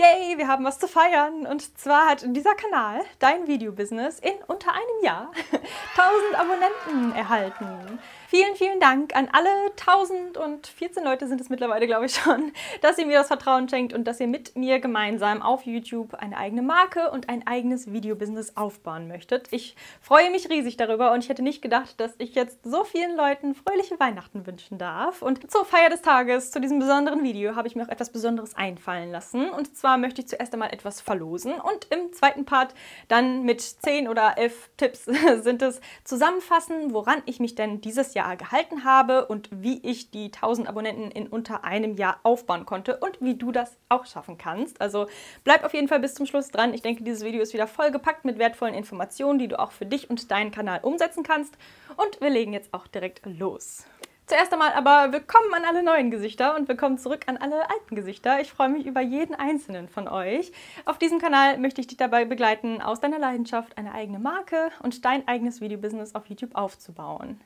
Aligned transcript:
Yay, 0.00 0.38
wir 0.38 0.48
haben 0.48 0.64
was 0.64 0.78
zu 0.78 0.88
feiern. 0.88 1.46
Und 1.46 1.78
zwar 1.78 2.08
hat 2.08 2.24
dieser 2.24 2.54
Kanal, 2.54 3.02
dein 3.18 3.46
Videobusiness, 3.46 4.18
in 4.18 4.32
unter 4.46 4.72
einem 4.72 5.04
Jahr 5.04 5.30
1000 5.94 6.38
Abonnenten 6.38 7.14
erhalten. 7.14 7.98
Vielen, 8.28 8.54
vielen 8.54 8.78
Dank 8.78 9.14
an 9.14 9.28
alle 9.32 9.50
1014 9.72 11.02
Leute 11.02 11.26
sind 11.26 11.40
es 11.40 11.50
mittlerweile, 11.50 11.88
glaube 11.88 12.06
ich 12.06 12.14
schon, 12.14 12.52
dass 12.80 12.96
ihr 12.96 13.04
mir 13.04 13.18
das 13.18 13.26
Vertrauen 13.26 13.68
schenkt 13.68 13.92
und 13.92 14.04
dass 14.04 14.20
ihr 14.20 14.28
mit 14.28 14.54
mir 14.56 14.78
gemeinsam 14.78 15.42
auf 15.42 15.66
YouTube 15.66 16.14
eine 16.14 16.36
eigene 16.36 16.62
Marke 16.62 17.10
und 17.10 17.28
ein 17.28 17.44
eigenes 17.46 17.92
Videobusiness 17.92 18.56
aufbauen 18.56 19.08
möchtet. 19.08 19.48
Ich 19.50 19.74
freue 20.00 20.30
mich 20.30 20.48
riesig 20.48 20.76
darüber 20.76 21.10
und 21.12 21.24
ich 21.24 21.28
hätte 21.28 21.42
nicht 21.42 21.60
gedacht, 21.60 21.98
dass 21.98 22.14
ich 22.18 22.36
jetzt 22.36 22.60
so 22.62 22.84
vielen 22.84 23.16
Leuten 23.16 23.56
fröhliche 23.56 23.98
Weihnachten 23.98 24.46
wünschen 24.46 24.78
darf. 24.78 25.22
Und 25.22 25.50
zur 25.50 25.64
Feier 25.64 25.90
des 25.90 26.00
Tages, 26.00 26.52
zu 26.52 26.60
diesem 26.60 26.78
besonderen 26.78 27.24
Video, 27.24 27.56
habe 27.56 27.66
ich 27.66 27.74
mir 27.74 27.82
auch 27.82 27.88
etwas 27.88 28.10
Besonderes 28.10 28.54
einfallen 28.54 29.10
lassen. 29.10 29.50
Und 29.50 29.76
zwar 29.76 29.89
möchte 29.96 30.20
ich 30.20 30.28
zuerst 30.28 30.52
einmal 30.52 30.72
etwas 30.72 31.00
verlosen 31.00 31.54
und 31.54 31.86
im 31.90 32.12
zweiten 32.12 32.44
Part 32.44 32.74
dann 33.08 33.44
mit 33.44 33.60
10 33.60 34.08
oder 34.08 34.38
11 34.38 34.70
Tipps 34.76 35.04
sind 35.42 35.62
es 35.62 35.80
zusammenfassen, 36.04 36.92
woran 36.92 37.22
ich 37.26 37.40
mich 37.40 37.54
denn 37.54 37.80
dieses 37.80 38.14
Jahr 38.14 38.36
gehalten 38.36 38.84
habe 38.84 39.26
und 39.26 39.48
wie 39.52 39.78
ich 39.86 40.10
die 40.10 40.26
1000 40.26 40.68
Abonnenten 40.68 41.10
in 41.10 41.26
unter 41.26 41.64
einem 41.64 41.94
Jahr 41.96 42.20
aufbauen 42.22 42.66
konnte 42.66 42.98
und 42.98 43.20
wie 43.20 43.36
du 43.36 43.52
das 43.52 43.76
auch 43.88 44.06
schaffen 44.06 44.38
kannst. 44.38 44.80
Also 44.80 45.06
bleib 45.44 45.64
auf 45.64 45.74
jeden 45.74 45.88
Fall 45.88 46.00
bis 46.00 46.14
zum 46.14 46.26
Schluss 46.26 46.48
dran. 46.48 46.74
Ich 46.74 46.82
denke, 46.82 47.04
dieses 47.04 47.24
Video 47.24 47.40
ist 47.40 47.54
wieder 47.54 47.66
vollgepackt 47.66 48.24
mit 48.24 48.38
wertvollen 48.38 48.74
Informationen, 48.74 49.38
die 49.38 49.48
du 49.48 49.58
auch 49.58 49.72
für 49.72 49.86
dich 49.86 50.10
und 50.10 50.30
deinen 50.30 50.50
Kanal 50.50 50.80
umsetzen 50.82 51.22
kannst. 51.22 51.56
Und 51.96 52.20
wir 52.20 52.30
legen 52.30 52.52
jetzt 52.52 52.72
auch 52.72 52.86
direkt 52.86 53.24
los. 53.26 53.84
Zuerst 54.30 54.52
einmal 54.52 54.74
aber 54.74 55.12
willkommen 55.12 55.52
an 55.54 55.64
alle 55.64 55.82
neuen 55.82 56.12
Gesichter 56.12 56.54
und 56.54 56.68
willkommen 56.68 56.98
zurück 56.98 57.22
an 57.26 57.36
alle 57.36 57.68
alten 57.68 57.96
Gesichter. 57.96 58.40
Ich 58.40 58.52
freue 58.52 58.68
mich 58.68 58.86
über 58.86 59.00
jeden 59.00 59.34
einzelnen 59.34 59.88
von 59.88 60.06
euch. 60.06 60.52
Auf 60.84 60.98
diesem 60.98 61.18
Kanal 61.18 61.58
möchte 61.58 61.80
ich 61.80 61.88
dich 61.88 61.96
dabei 61.96 62.24
begleiten, 62.24 62.80
aus 62.80 63.00
deiner 63.00 63.18
Leidenschaft 63.18 63.76
eine 63.76 63.92
eigene 63.92 64.20
Marke 64.20 64.70
und 64.84 65.04
dein 65.04 65.26
eigenes 65.26 65.60
Videobusiness 65.60 66.14
auf 66.14 66.26
YouTube 66.26 66.54
aufzubauen. 66.54 67.40